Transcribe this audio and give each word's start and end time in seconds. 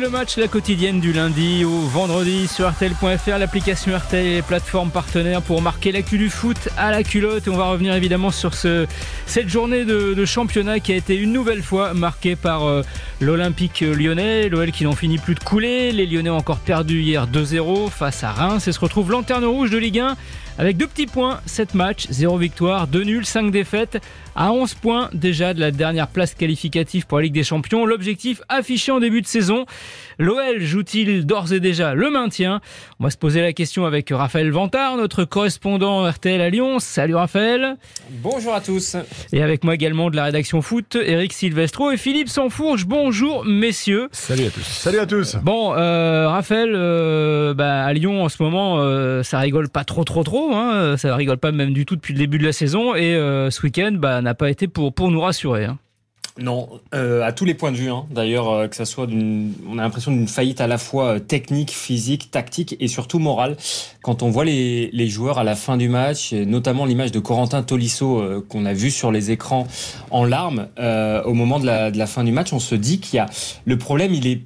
le 0.00 0.10
match, 0.10 0.38
la 0.38 0.48
quotidienne 0.48 0.98
du 0.98 1.12
lundi 1.12 1.64
au 1.64 1.78
vendredi 1.78 2.48
sur 2.48 2.68
RTL.fr, 2.68 3.38
l'application 3.38 3.96
RTL 3.96 4.26
et 4.26 4.34
les 4.36 4.42
plateformes 4.42 4.90
partenaires 4.90 5.40
pour 5.40 5.62
marquer 5.62 5.92
l'actu 5.92 6.18
du 6.18 6.30
foot 6.30 6.56
à 6.76 6.90
la 6.90 7.04
culotte. 7.04 7.46
On 7.46 7.56
va 7.56 7.66
revenir 7.66 7.94
évidemment 7.94 8.30
sur 8.30 8.54
ce, 8.54 8.86
cette 9.26 9.48
journée 9.48 9.84
de, 9.84 10.24
championnat 10.24 10.80
qui 10.80 10.92
a 10.92 10.96
été 10.96 11.16
une 11.16 11.32
nouvelle 11.32 11.62
fois 11.62 11.94
marquée 11.94 12.34
par 12.34 12.64
euh, 12.64 12.82
l'Olympique 13.20 13.82
lyonnais. 13.82 14.48
L'OL 14.48 14.72
qui 14.72 14.84
n'en 14.84 14.94
finit 14.94 15.18
plus 15.18 15.34
de 15.34 15.44
couler. 15.44 15.92
Les 15.92 16.06
Lyonnais 16.06 16.30
ont 16.30 16.38
encore 16.38 16.58
perdu 16.58 17.00
hier 17.00 17.28
2-0 17.28 17.90
face 17.90 18.24
à 18.24 18.32
Reims 18.32 18.66
et 18.66 18.72
se 18.72 18.80
retrouvent 18.80 19.10
lanterne 19.10 19.44
rouge 19.44 19.70
de 19.70 19.78
Ligue 19.78 20.00
1 20.00 20.16
avec 20.58 20.76
deux 20.76 20.86
petits 20.86 21.06
points, 21.06 21.40
7 21.46 21.74
matchs, 21.74 22.06
0 22.10 22.38
victoire, 22.38 22.86
2 22.86 23.02
nuls, 23.02 23.26
5 23.26 23.50
défaites, 23.50 24.00
à 24.36 24.52
11 24.52 24.74
points 24.74 25.10
déjà 25.12 25.54
de 25.54 25.60
la 25.60 25.70
dernière 25.70 26.08
place 26.08 26.34
qualificative 26.34 27.06
pour 27.06 27.18
la 27.18 27.24
Ligue 27.24 27.34
des 27.34 27.44
Champions. 27.44 27.86
L'objectif 27.86 28.40
affiché 28.48 28.92
en 28.92 29.00
début 29.00 29.20
de 29.20 29.26
saison, 29.26 29.66
l'OL 30.18 30.60
joue-t-il 30.60 31.26
d'ores 31.26 31.52
et 31.52 31.60
déjà 31.60 31.94
le 31.94 32.10
maintien? 32.10 32.60
On 33.00 33.04
va 33.04 33.10
se 33.10 33.16
poser 33.16 33.40
la 33.40 33.52
question 33.52 33.84
avec 33.84 34.10
Raphaël 34.10 34.50
Vantard, 34.50 34.96
notre 34.96 35.24
correspondant 35.24 36.08
RTL 36.08 36.40
à 36.40 36.50
Lyon. 36.50 36.78
Salut 36.78 37.14
Raphaël. 37.14 37.76
Bonjour 38.22 38.54
à 38.54 38.60
tous. 38.60 38.96
Et 39.32 39.42
avec 39.42 39.64
moi 39.64 39.74
également 39.74 40.10
de 40.10 40.16
la 40.16 40.24
rédaction 40.24 40.62
foot, 40.62 40.96
Eric 40.96 41.32
Silvestro 41.32 41.90
et 41.90 41.96
Philippe 41.96 42.28
Sanfourge. 42.28 42.86
Bonjour 42.86 43.44
messieurs. 43.44 44.08
Salut 44.12 44.46
à 44.46 44.50
tous. 44.50 44.64
Salut 44.64 44.98
à 44.98 45.06
tous. 45.06 45.36
Bon, 45.42 45.74
euh, 45.74 46.28
Raphaël, 46.28 46.72
euh, 46.74 47.54
bah, 47.54 47.84
à 47.84 47.92
Lyon 47.92 48.24
en 48.24 48.28
ce 48.28 48.42
moment, 48.42 48.78
euh, 48.78 49.22
ça 49.22 49.38
rigole 49.38 49.68
pas 49.68 49.84
trop 49.84 50.04
trop 50.04 50.22
trop. 50.22 50.54
Hein, 50.54 50.96
ça 50.96 51.14
rigole 51.16 51.38
pas 51.38 51.52
même 51.52 51.72
du 51.72 51.86
tout 51.86 51.96
depuis 51.96 52.12
le 52.12 52.18
début 52.18 52.38
de 52.38 52.44
la 52.44 52.52
saison. 52.52 52.94
Et 52.94 53.14
euh, 53.14 53.50
ce 53.50 53.62
week-end 53.62 53.92
bah, 53.92 54.20
n'a 54.22 54.34
pas 54.34 54.50
été 54.50 54.68
pour, 54.68 54.92
pour 54.92 55.10
nous 55.10 55.20
rassurer. 55.20 55.64
Hein. 55.64 55.78
Non, 56.40 56.68
euh, 56.94 57.22
à 57.22 57.30
tous 57.30 57.44
les 57.44 57.54
points 57.54 57.70
de 57.70 57.76
vue. 57.76 57.90
Hein. 57.90 58.06
D'ailleurs, 58.10 58.50
euh, 58.50 58.66
que 58.66 58.74
ça 58.74 58.84
soit 58.84 59.06
d'une, 59.06 59.52
on 59.68 59.78
a 59.78 59.82
l'impression 59.82 60.10
d'une 60.10 60.26
faillite 60.26 60.60
à 60.60 60.66
la 60.66 60.78
fois 60.78 61.20
technique, 61.20 61.70
physique, 61.70 62.32
tactique 62.32 62.76
et 62.80 62.88
surtout 62.88 63.20
morale. 63.20 63.56
Quand 64.02 64.24
on 64.24 64.30
voit 64.30 64.44
les, 64.44 64.90
les 64.92 65.06
joueurs 65.06 65.38
à 65.38 65.44
la 65.44 65.54
fin 65.54 65.76
du 65.76 65.88
match, 65.88 66.32
notamment 66.32 66.86
l'image 66.86 67.12
de 67.12 67.20
Corentin 67.20 67.62
Tolisso 67.62 68.42
qu'on 68.48 68.66
a 68.66 68.72
vu 68.72 68.90
sur 68.90 69.12
les 69.12 69.30
écrans 69.30 69.68
en 70.10 70.24
larmes 70.24 70.68
au 71.24 71.32
moment 71.32 71.60
de 71.60 71.66
la, 71.66 71.90
de 71.90 71.98
la 71.98 72.06
fin 72.06 72.24
du 72.24 72.32
match, 72.32 72.52
on 72.52 72.58
se 72.58 72.74
dit 72.74 72.98
qu'il 73.00 73.16
y 73.16 73.20
a 73.20 73.26
le 73.64 73.78
problème, 73.78 74.12
il 74.12 74.26
est 74.26 74.42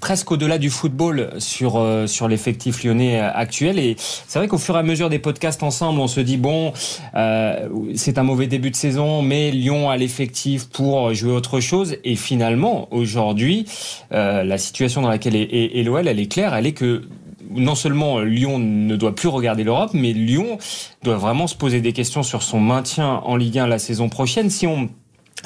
presque 0.00 0.30
au-delà 0.32 0.58
du 0.58 0.70
football 0.70 1.30
sur 1.38 1.76
euh, 1.76 2.06
sur 2.06 2.28
l'effectif 2.28 2.84
lyonnais 2.84 3.20
euh, 3.20 3.30
actuel. 3.32 3.78
Et 3.78 3.96
c'est 3.98 4.38
vrai 4.38 4.48
qu'au 4.48 4.58
fur 4.58 4.76
et 4.76 4.78
à 4.78 4.82
mesure 4.82 5.08
des 5.08 5.18
podcasts 5.18 5.62
ensemble 5.62 6.00
on 6.00 6.08
se 6.08 6.20
dit 6.20 6.36
bon 6.36 6.72
euh, 7.14 7.68
c'est 7.94 8.18
un 8.18 8.22
mauvais 8.22 8.46
début 8.46 8.70
de 8.70 8.76
saison 8.76 9.22
mais 9.22 9.50
Lyon 9.50 9.90
a 9.90 9.96
l'effectif 9.96 10.68
pour 10.68 11.12
jouer 11.14 11.32
autre 11.32 11.60
chose. 11.60 11.96
Et 12.04 12.16
finalement 12.16 12.88
aujourd'hui 12.90 13.66
la 14.10 14.58
situation 14.58 15.02
dans 15.02 15.08
laquelle 15.08 15.36
est, 15.36 15.42
est, 15.42 15.78
est 15.78 15.82
l'OL 15.82 16.06
elle 16.06 16.20
est 16.20 16.30
claire. 16.30 16.54
Elle 16.54 16.66
est 16.66 16.72
que 16.72 17.02
non 17.50 17.74
seulement 17.74 18.20
Lyon 18.20 18.58
ne 18.58 18.96
doit 18.96 19.14
plus 19.14 19.28
regarder 19.28 19.64
l'Europe, 19.64 19.90
mais 19.94 20.12
Lyon 20.12 20.58
doit 21.02 21.16
vraiment 21.16 21.46
se 21.46 21.54
poser 21.54 21.80
des 21.80 21.92
questions 21.92 22.22
sur 22.22 22.42
son 22.42 22.60
maintien 22.60 23.20
en 23.24 23.36
Ligue 23.36 23.58
1 23.58 23.66
la 23.66 23.78
saison 23.78 24.08
prochaine. 24.08 24.50
Si 24.50 24.66
on 24.66 24.88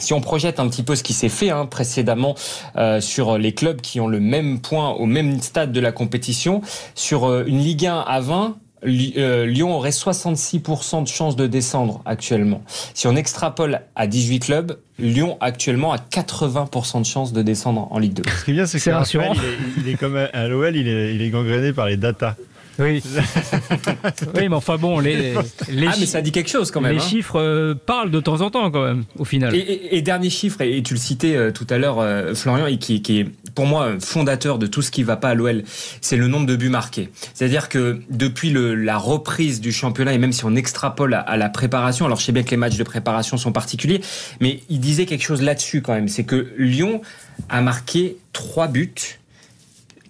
si 0.01 0.12
on 0.12 0.20
projette 0.20 0.61
un 0.61 0.69
petit 0.69 0.83
peu 0.83 0.97
ce 0.97 1.03
qui 1.03 1.12
s'est 1.12 1.29
fait 1.29 1.51
hein, 1.51 1.67
précédemment 1.67 2.34
euh, 2.77 3.01
sur 3.01 3.39
les 3.39 3.53
clubs 3.53 3.81
qui 3.81 4.01
ont 4.01 4.09
le 4.09 4.20
même 4.20 4.61
point 4.61 4.91
au 4.91 5.06
même 5.06 5.41
stade 5.41 5.73
de 5.73 5.81
la 5.81 5.93
compétition, 5.93 6.62
sur 6.95 7.25
euh, 7.25 7.45
une 7.47 7.59
Ligue 7.59 7.87
1 7.87 7.98
à 8.01 8.21
20, 8.21 8.56
euh, 8.87 9.45
Lyon 9.45 9.77
aurait 9.77 9.91
66% 9.91 11.03
de 11.03 11.09
chances 11.09 11.37
de 11.37 11.47
descendre 11.47 12.01
actuellement. 12.06 12.62
Si 12.95 13.06
on 13.06 13.15
extrapole 13.15 13.83
à 13.95 14.06
18 14.06 14.41
clubs, 14.41 14.78
Lyon 14.98 15.37
actuellement 15.41 15.93
a 15.93 15.98
80% 15.98 17.01
de 17.01 17.06
chances 17.06 17.33
de 17.33 17.43
descendre 17.43 17.89
en 17.91 17.98
Ligue 17.98 18.15
2. 18.15 18.23
Ce 18.27 18.45
qui 18.45 18.51
est 18.53 18.55
bien, 18.55 18.67
c'est 18.67 18.78
que 18.78 18.91
il 18.91 19.21
est, 19.21 19.59
il 19.78 19.89
est 19.89 19.97
comme 19.97 20.17
à 20.17 20.48
l'OL, 20.48 20.75
il 20.77 20.89
est, 20.89 21.15
il 21.15 21.23
est 21.23 21.31
gangréné 21.31 21.72
par 21.72 21.87
les 21.87 21.97
datas. 21.97 22.37
Oui. 22.78 23.03
oui, 24.34 24.48
mais 24.48 24.54
enfin 24.54 24.76
bon, 24.76 25.00
les, 25.00 25.34
les 25.69 25.86
ah, 25.86 25.94
mais 25.98 26.06
ça 26.06 26.22
dit 26.22 26.32
quelque 26.32 26.50
chose 26.50 26.70
quand 26.70 26.81
même. 26.81 26.92
Les 26.92 26.98
hein. 26.98 27.06
chiffres 27.06 27.38
euh, 27.38 27.75
parlent 27.75 28.10
de 28.10 28.20
temps 28.20 28.41
en 28.41 28.50
temps 28.50 28.70
quand 28.70 28.84
même, 28.84 29.04
au 29.19 29.25
final. 29.25 29.54
Et, 29.54 30.00
dernier 30.03 30.31
chiffre, 30.31 30.60
et, 30.60 30.82
tu 30.82 30.94
le 30.94 31.00
citais 31.00 31.36
euh, 31.36 31.50
tout 31.50 31.66
à 31.70 31.78
l'heure, 31.78 31.98
euh, 31.98 32.34
Florian, 32.34 32.66
et 32.66 32.78
qui, 32.78 33.03
qui, 33.03 33.20
est 33.20 33.26
pour 33.54 33.66
moi 33.66 33.92
fondateur 34.00 34.58
de 34.58 34.66
tout 34.66 34.82
ce 34.82 34.91
qui 34.91 35.03
va 35.03 35.16
pas 35.16 35.31
à 35.31 35.34
l'OL, 35.34 35.62
c'est 36.00 36.16
le 36.16 36.26
nombre 36.26 36.47
de 36.47 36.56
buts 36.56 36.69
marqués. 36.69 37.10
C'est-à-dire 37.34 37.69
que 37.69 38.00
depuis 38.10 38.50
le, 38.50 38.75
la 38.75 38.97
reprise 38.97 39.60
du 39.60 39.72
championnat, 39.72 40.14
et 40.14 40.19
même 40.19 40.32
si 40.32 40.44
on 40.44 40.54
extrapole 40.54 41.14
à, 41.14 41.20
à, 41.20 41.37
la 41.37 41.48
préparation, 41.48 42.06
alors 42.06 42.19
je 42.19 42.25
sais 42.25 42.32
bien 42.32 42.42
que 42.42 42.50
les 42.50 42.56
matchs 42.56 42.76
de 42.76 42.84
préparation 42.84 43.37
sont 43.37 43.52
particuliers, 43.52 44.00
mais 44.41 44.60
il 44.69 44.81
disait 44.81 45.06
quelque 45.06 45.25
chose 45.25 45.42
là-dessus 45.42 45.82
quand 45.82 45.94
même, 45.94 46.08
c'est 46.08 46.25
que 46.25 46.52
Lyon 46.56 47.02
a 47.48 47.60
marqué 47.60 48.16
3 48.32 48.69
buts, 48.69 49.19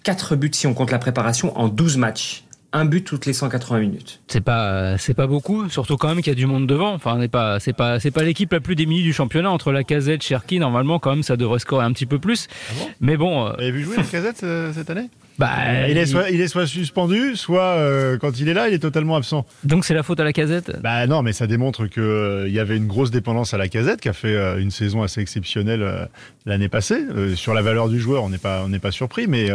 4 0.03 0.35
buts 0.35 0.51
si 0.53 0.67
on 0.67 0.73
compte 0.73 0.91
la 0.91 0.99
préparation, 0.99 1.57
en 1.57 1.67
12 1.67 1.97
matchs 1.97 2.43
un 2.73 2.85
but 2.85 3.03
toutes 3.03 3.25
les 3.25 3.33
180 3.33 3.79
minutes. 3.79 4.21
C'est 4.27 4.41
pas 4.41 4.97
c'est 4.97 5.13
pas 5.13 5.27
beaucoup, 5.27 5.69
surtout 5.69 5.97
quand 5.97 6.07
même 6.09 6.17
qu'il 6.17 6.27
y 6.27 6.31
a 6.31 6.35
du 6.35 6.45
monde 6.45 6.67
devant. 6.67 6.93
Enfin, 6.93 7.17
n'est 7.17 7.27
pas 7.27 7.59
c'est 7.59 7.73
pas 7.73 7.99
c'est 7.99 8.11
pas 8.11 8.23
l'équipe 8.23 8.51
la 8.51 8.59
plus 8.59 8.75
démunie 8.75 9.03
du 9.03 9.13
championnat 9.13 9.51
entre 9.51 9.71
la 9.71 9.83
Casette, 9.83 10.23
Cherki. 10.23 10.59
Normalement, 10.59 10.99
quand 10.99 11.11
même, 11.11 11.23
ça 11.23 11.37
devrait 11.37 11.59
scorer 11.59 11.85
un 11.85 11.91
petit 11.91 12.05
peu 12.05 12.19
plus. 12.19 12.47
Ah 12.69 12.73
bon? 12.79 12.89
Mais 13.01 13.17
bon. 13.17 13.45
Vous 13.45 13.61
avez 13.61 13.71
vu 13.71 13.83
jouer 13.83 13.97
la 13.97 14.03
Casette 14.03 14.43
euh, 14.43 14.71
cette 14.73 14.89
année? 14.89 15.09
Bah, 15.37 15.87
il, 15.89 15.97
est 15.97 16.05
soit, 16.05 16.29
il 16.29 16.41
est 16.41 16.47
soit 16.47 16.67
suspendu, 16.67 17.35
soit 17.35 17.61
euh, 17.63 18.17
quand 18.17 18.39
il 18.39 18.47
est 18.49 18.53
là, 18.53 18.67
il 18.67 18.73
est 18.73 18.79
totalement 18.79 19.15
absent. 19.15 19.45
Donc 19.63 19.85
c'est 19.85 19.93
la 19.93 20.03
faute 20.03 20.19
à 20.19 20.23
la 20.23 20.33
casette? 20.33 20.71
Bah 20.81 21.07
non, 21.07 21.23
mais 21.23 21.33
ça 21.33 21.47
démontre 21.47 21.87
qu'il 21.87 22.03
euh, 22.03 22.49
y 22.49 22.59
avait 22.59 22.77
une 22.77 22.87
grosse 22.87 23.11
dépendance 23.11 23.53
à 23.53 23.57
la 23.57 23.67
casette 23.67 24.01
qui 24.01 24.09
a 24.09 24.13
fait 24.13 24.35
euh, 24.35 24.59
une 24.59 24.71
saison 24.71 25.03
assez 25.03 25.21
exceptionnelle 25.21 26.09
l'année 26.45 26.69
passée. 26.69 27.05
sur 27.35 27.53
la 27.53 27.61
valeur 27.61 27.89
du 27.89 27.99
joueur, 27.99 28.23
on 28.23 28.29
n'est 28.29 28.37
pas, 28.37 28.63
on 28.63 28.69
n'est 28.69 28.79
pas 28.79 28.91
surpris, 28.91 29.27
mais 29.27 29.49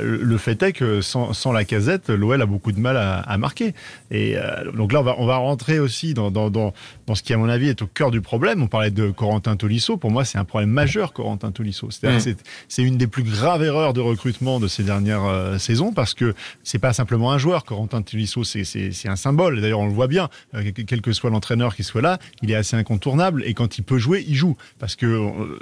le 0.00 0.38
fait 0.38 0.62
est 0.62 0.72
que 0.72 1.00
sans, 1.00 1.32
sans 1.32 1.52
la 1.52 1.64
casette, 1.64 2.10
l'OL 2.10 2.40
a 2.40 2.46
beaucoup 2.46 2.72
de 2.72 2.80
mal 2.80 2.96
à, 2.96 3.20
à 3.20 3.38
marquer. 3.38 3.74
Et 4.10 4.36
donc 4.74 4.92
là, 4.92 5.00
on 5.00 5.04
va, 5.04 5.14
on 5.18 5.26
va 5.26 5.36
rentrer 5.36 5.78
aussi 5.78 6.14
dans, 6.14 6.30
dans, 6.30 6.50
dans, 6.50 6.72
dans, 7.06 7.14
ce 7.14 7.22
qui, 7.22 7.32
à 7.32 7.38
mon 7.38 7.48
avis, 7.48 7.68
est 7.68 7.82
au 7.82 7.86
cœur 7.86 8.10
du 8.10 8.20
problème. 8.20 8.62
On 8.62 8.66
parlait 8.66 8.90
de 8.90 9.10
Corentin 9.10 9.56
Tolisso. 9.56 9.96
Pour 9.96 10.10
moi, 10.10 10.24
c'est 10.24 10.38
un 10.38 10.44
problème 10.44 10.70
majeur, 10.70 11.12
Corentin 11.12 11.52
Tolisso. 11.52 11.88
Mmh. 12.02 12.34
C'est 12.68 12.82
une 12.82 12.96
des 12.96 13.06
plus 13.06 13.22
graves 13.22 13.62
erreurs 13.62 13.92
de 13.92 14.00
recrutement 14.00 14.60
de 14.60 14.68
ces 14.68 14.82
derniers 14.82 14.97
euh, 15.06 15.58
saison 15.58 15.92
parce 15.92 16.14
que 16.14 16.34
c'est 16.62 16.78
pas 16.78 16.92
simplement 16.92 17.32
un 17.32 17.38
joueur. 17.38 17.64
Corentin 17.64 18.02
Tolisso, 18.02 18.44
c'est 18.44 19.08
un 19.08 19.16
symbole. 19.16 19.60
D'ailleurs, 19.60 19.80
on 19.80 19.86
le 19.86 19.92
voit 19.92 20.08
bien. 20.08 20.28
Euh, 20.54 20.70
quel 20.86 21.00
que 21.00 21.12
soit 21.12 21.30
l'entraîneur 21.30 21.74
qui 21.74 21.84
soit 21.84 22.02
là, 22.02 22.18
il 22.42 22.50
est 22.50 22.54
assez 22.54 22.76
incontournable 22.76 23.42
et 23.44 23.54
quand 23.54 23.78
il 23.78 23.82
peut 23.82 23.98
jouer, 23.98 24.24
il 24.26 24.34
joue 24.34 24.56
parce 24.78 24.96
que 24.96 25.06
euh, 25.06 25.58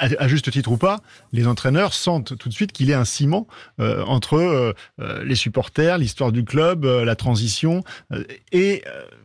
à, 0.00 0.28
juste 0.28 0.50
titre 0.50 0.72
ou 0.72 0.76
pas, 0.76 1.00
les 1.32 1.46
entraîneurs 1.46 1.94
sentent 1.94 2.36
tout 2.36 2.48
de 2.48 2.54
suite 2.54 2.72
qu'il 2.72 2.90
est 2.90 2.94
un 2.94 3.04
ciment 3.04 3.46
entre 3.78 4.74
les 4.98 5.34
supporters, 5.34 5.98
l'histoire 5.98 6.32
du 6.32 6.44
club, 6.44 6.84
la 6.84 7.16
transition 7.16 7.84
et 8.52 8.82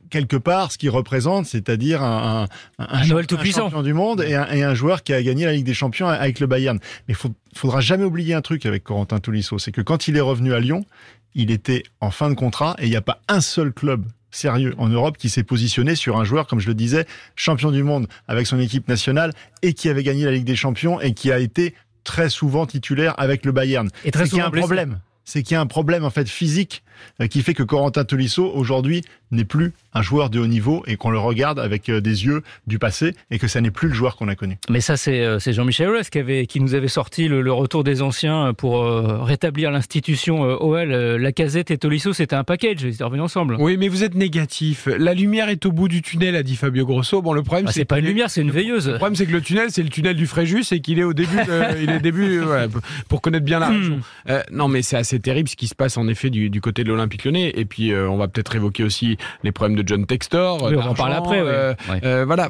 quelque 0.10 0.38
part 0.38 0.72
ce 0.72 0.78
qu'il 0.78 0.90
représente, 0.90 1.46
c'est-à-dire 1.46 2.02
un, 2.02 2.48
un, 2.80 2.86
un, 2.86 3.04
champion 3.04 3.84
du 3.84 3.94
monde 3.94 4.22
et 4.22 4.36
un, 4.36 4.48
et 4.48 4.64
un, 4.64 4.74
joueur 4.74 5.04
qui 5.04 5.14
a 5.14 5.22
gagné 5.22 5.46
la 5.46 5.54
Ligue 5.54 5.66
des 5.66 5.74
Champions 5.74 6.08
avec 6.08 6.40
le 6.40 6.48
Bayern. 6.48 6.80
Mais 7.08 7.16
il 7.26 7.58
faudra 7.58 7.82
jamais 7.82 8.04
oublier 8.04 8.34
un 8.34 8.42
truc 8.42 8.66
avec 8.66 8.84
Corentin 8.84 9.20
Tolisso, 9.20 9.60
c'est 9.60 9.72
que 9.72 9.82
quand 9.82 10.08
il 10.08 10.18
est 10.18 10.22
revenu 10.22 10.54
à 10.54 10.60
Lyon, 10.60 10.86
il 11.34 11.52
était 11.52 11.84
en 12.00 12.12
fin 12.12 12.30
de 12.30 12.36
contrat 12.36 12.76
et 12.80 12.86
il 12.86 12.90
n'y 12.90 12.96
a 12.96 13.02
pas 13.02 13.20
un 13.28 13.42
seul 13.42 13.74
club 13.74 14.06
sérieux 14.36 14.76
en 14.78 14.90
Europe 14.90 15.18
qui 15.18 15.30
s'est 15.30 15.44
positionné 15.44 15.96
sur 15.96 16.18
un 16.18 16.24
joueur, 16.24 16.48
comme 16.48 16.60
je 16.60 16.68
le 16.68 16.76
disais, 16.76 17.06
champion 17.36 17.72
du 17.72 17.84
monde 17.84 18.08
avec 18.28 18.48
son 18.48 18.60
équipe 18.60 18.88
nationale 18.88 19.32
et 19.62 19.74
qui 19.74 19.90
avait 19.90 20.04
gagné 20.04 20.26
la 20.26 20.32
Ligue 20.32 20.46
des 20.46 20.56
Champions 20.56 21.00
et 21.02 21.14
qui 21.14 21.32
a 21.32 21.40
été 21.40 21.74
très 22.04 22.30
souvent 22.30 22.66
titulaire 22.66 23.16
avec 23.18 23.46
le 23.46 23.52
Bayern. 23.52 23.90
Et 24.04 24.12
très 24.12 24.28
souvent 24.28 24.46
un 24.46 24.52
problème 24.52 25.00
c'est 25.26 25.44
qu'il 25.44 25.56
y 25.56 25.58
a 25.58 25.62
un 25.62 25.66
problème 25.66 26.06
en 26.06 26.10
fait 26.10 26.30
physique 26.30 26.84
qui 27.30 27.42
fait 27.42 27.54
que 27.54 27.64
Corentin 27.64 28.04
Tolisso 28.04 28.52
aujourd'hui 28.54 29.04
n'est 29.32 29.46
plus 29.46 29.74
un 29.94 30.02
joueur 30.02 30.30
de 30.30 30.40
haut 30.40 30.48
niveau 30.48 30.84
et 30.88 30.98
qu'on 30.98 31.10
le 31.10 31.18
regarde 31.18 31.60
avec 31.60 31.90
euh, 31.90 32.02
des 32.02 32.26
yeux 32.26 32.44
du 32.68 32.80
passé 32.80 33.16
et 33.32 33.40
que 33.40 33.48
ça 33.48 33.62
n'est 33.62 33.72
plus 33.72 33.88
le 33.88 33.94
joueur 33.94 34.18
qu'on 34.18 34.28
a 34.28 34.36
connu. 34.36 34.58
Mais 34.70 34.82
ça 34.82 34.98
c'est 34.98 35.22
euh, 35.22 35.40
Jean-Michel 35.40 35.90
Aulas 35.90 36.10
qui 36.12 36.20
avait 36.20 36.46
qui 36.46 36.60
nous 36.60 36.76
avait 36.76 36.90
sorti 36.90 37.28
le, 37.28 37.56
retour 37.56 37.84
des 37.84 38.02
anciens 38.02 38.54
pour 38.54 38.84
rétablir 39.24 39.72
l'institution 39.72 40.42
OL. 40.42 40.90
La 40.90 41.32
Casette 41.32 41.72
et 41.72 41.78
Tolisso 41.78 42.12
c'était 42.12 42.36
un 42.36 42.44
package, 42.44 42.82
ils 42.82 42.96
étaient 42.96 43.04
revenus 43.04 43.24
ensemble. 43.24 43.56
Oui, 43.60 43.78
mais 43.78 43.88
vous 43.88 44.04
êtes 44.04 44.16
négatif. 44.16 44.88
La 44.88 45.14
lumière 45.14 45.48
est 45.48 45.66
au 45.66 45.72
bout 45.72 45.88
du 45.88 46.02
tunnel, 46.02 46.36
a 46.36 46.44
dit 46.44 46.56
Fabio 46.56 46.86
Grosso. 46.86 47.22
Bon, 47.22 47.32
le 47.32 47.44
problème 47.44 47.68
ah, 47.70 47.72
c'est 47.72 47.86
pas 47.86 48.00
une 48.00 48.06
lumière, 48.06 48.30
c'est 48.30 48.42
une 48.42 48.52
veilleuse. 48.52 48.90
Le 48.90 48.98
problème 48.98 49.16
c'est 49.16 49.26
que 49.26 49.32
le 49.32 49.42
tunnel 49.42 49.68
c'est 49.70 49.84
le 49.84 49.90
tunnel 49.90 50.16
du 50.16 50.28
Fréjus 50.28 50.66
et 50.72 50.82
qu'il 50.82 51.00
est 51.00 51.04
au 51.04 51.14
début, 51.14 51.38
il 51.82 51.90
est 51.90 52.00
début 52.00 52.42
ouais, 52.44 52.68
pour 53.08 53.22
connaître 53.22 53.46
bien 53.46 53.60
la 53.60 53.70
hmm. 53.70 53.78
région. 53.78 54.00
non, 54.52 54.68
mais 54.68 54.82
c'est 54.82 54.98
assez 54.98 55.20
terrible 55.20 55.48
ce 55.48 55.56
qui 55.56 55.68
se 55.68 55.76
passe 55.76 55.98
en 55.98 56.08
effet 56.10 56.30
du, 56.30 56.50
du 56.50 56.60
côté 56.60 56.84
de 56.86 56.92
l'Olympique 56.92 57.26
Lyonnais. 57.26 57.52
Et 57.56 57.66
puis 57.66 57.92
euh, 57.92 58.10
on 58.10 58.18
va 58.18 58.30
peut-être 58.30 58.56
évoquer 58.56 58.84
aussi 58.84 59.18
les 59.44 59.52
problèmes 59.52 59.78
de 59.78 59.86
John 59.86 60.06
Textor. 60.06 60.64
on 60.64 60.78
en 60.78 60.94
parle 60.94 61.14
après. 61.14 61.42
Euh, 61.42 61.74
euh, 62.04 62.24
voilà, 62.26 62.50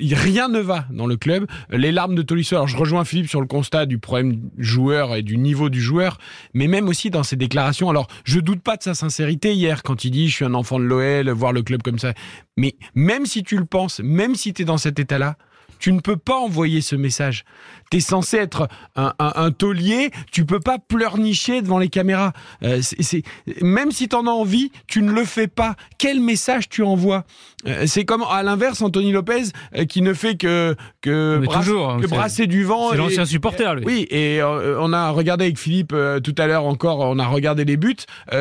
rien 0.00 0.48
ne 0.48 0.60
va 0.60 0.86
dans 0.90 1.06
le 1.06 1.16
club. 1.16 1.46
Les 1.70 1.92
larmes 1.92 2.14
de 2.14 2.22
Tolisso. 2.22 2.56
Alors 2.56 2.68
je 2.68 2.76
rejoins 2.76 3.04
Philippe 3.04 3.28
sur 3.28 3.40
le 3.40 3.46
constat 3.46 3.86
du 3.86 3.98
problème 3.98 4.40
joueur 4.56 5.14
et 5.14 5.22
du 5.22 5.36
niveau 5.36 5.68
du 5.68 5.80
joueur, 5.80 6.18
mais 6.54 6.66
même 6.66 6.88
aussi 6.88 7.10
dans 7.10 7.22
ses 7.22 7.36
déclarations. 7.36 7.90
Alors 7.90 8.06
je 8.24 8.40
doute 8.40 8.62
pas 8.62 8.76
de 8.76 8.82
sa 8.82 8.94
sincérité 8.94 9.52
hier 9.52 9.82
quand 9.82 10.04
il 10.04 10.10
dit 10.10 10.28
je 10.28 10.34
suis 10.34 10.44
un 10.44 10.54
enfant 10.54 10.78
de 10.78 10.84
l'OL, 10.84 11.28
voir 11.30 11.52
le 11.52 11.62
club 11.62 11.82
comme 11.82 11.98
ça. 11.98 12.14
Mais 12.56 12.76
même 12.94 13.26
si 13.26 13.42
tu 13.42 13.58
le 13.58 13.66
penses, 13.66 14.00
même 14.02 14.34
si 14.34 14.54
tu 14.54 14.62
es 14.62 14.64
dans 14.64 14.78
cet 14.78 14.98
état-là, 14.98 15.36
tu 15.78 15.92
ne 15.92 16.00
peux 16.00 16.16
pas 16.16 16.36
envoyer 16.36 16.80
ce 16.80 16.96
message. 16.96 17.44
Tu 17.90 17.98
es 17.98 18.00
censé 18.00 18.36
être 18.38 18.68
un, 18.96 19.12
un, 19.18 19.50
taulier, 19.52 20.10
tu 20.32 20.44
peux 20.44 20.58
pas 20.58 20.78
pleurnicher 20.78 21.62
devant 21.62 21.78
les 21.78 21.88
caméras. 21.88 22.32
Euh, 22.64 22.80
c'est, 22.82 23.22
même 23.62 23.92
si 23.92 24.08
tu 24.08 24.16
en 24.16 24.26
as 24.26 24.30
envie, 24.30 24.72
tu 24.88 25.02
ne 25.02 25.12
le 25.12 25.24
fais 25.24 25.46
pas. 25.46 25.76
Quel 25.96 26.20
message 26.20 26.68
tu 26.68 26.82
envoies? 26.82 27.24
Euh, 27.66 27.84
C'est 27.86 28.04
comme 28.04 28.24
à 28.28 28.42
l'inverse, 28.42 28.82
Anthony 28.82 29.12
Lopez 29.12 29.44
euh, 29.76 29.84
qui 29.84 30.02
ne 30.02 30.14
fait 30.14 30.36
que, 30.36 30.74
que, 31.00 31.40
toujours, 31.52 31.90
hein, 31.90 32.00
que 32.00 32.08
brasser 32.08 32.48
du 32.48 32.64
vent. 32.64 32.90
C'est 32.90 32.96
l'ancien 32.96 33.24
supporter, 33.24 33.76
lui. 33.76 33.84
Oui, 33.86 34.06
et 34.10 34.40
on 34.42 34.92
a 34.92 35.10
regardé 35.10 35.44
avec 35.44 35.58
Philippe 35.58 35.94
tout 36.24 36.34
à 36.38 36.46
l'heure 36.48 36.64
encore, 36.64 36.98
on 36.98 37.18
a 37.20 37.26
regardé 37.26 37.64
les 37.64 37.76
buts. 37.76 37.94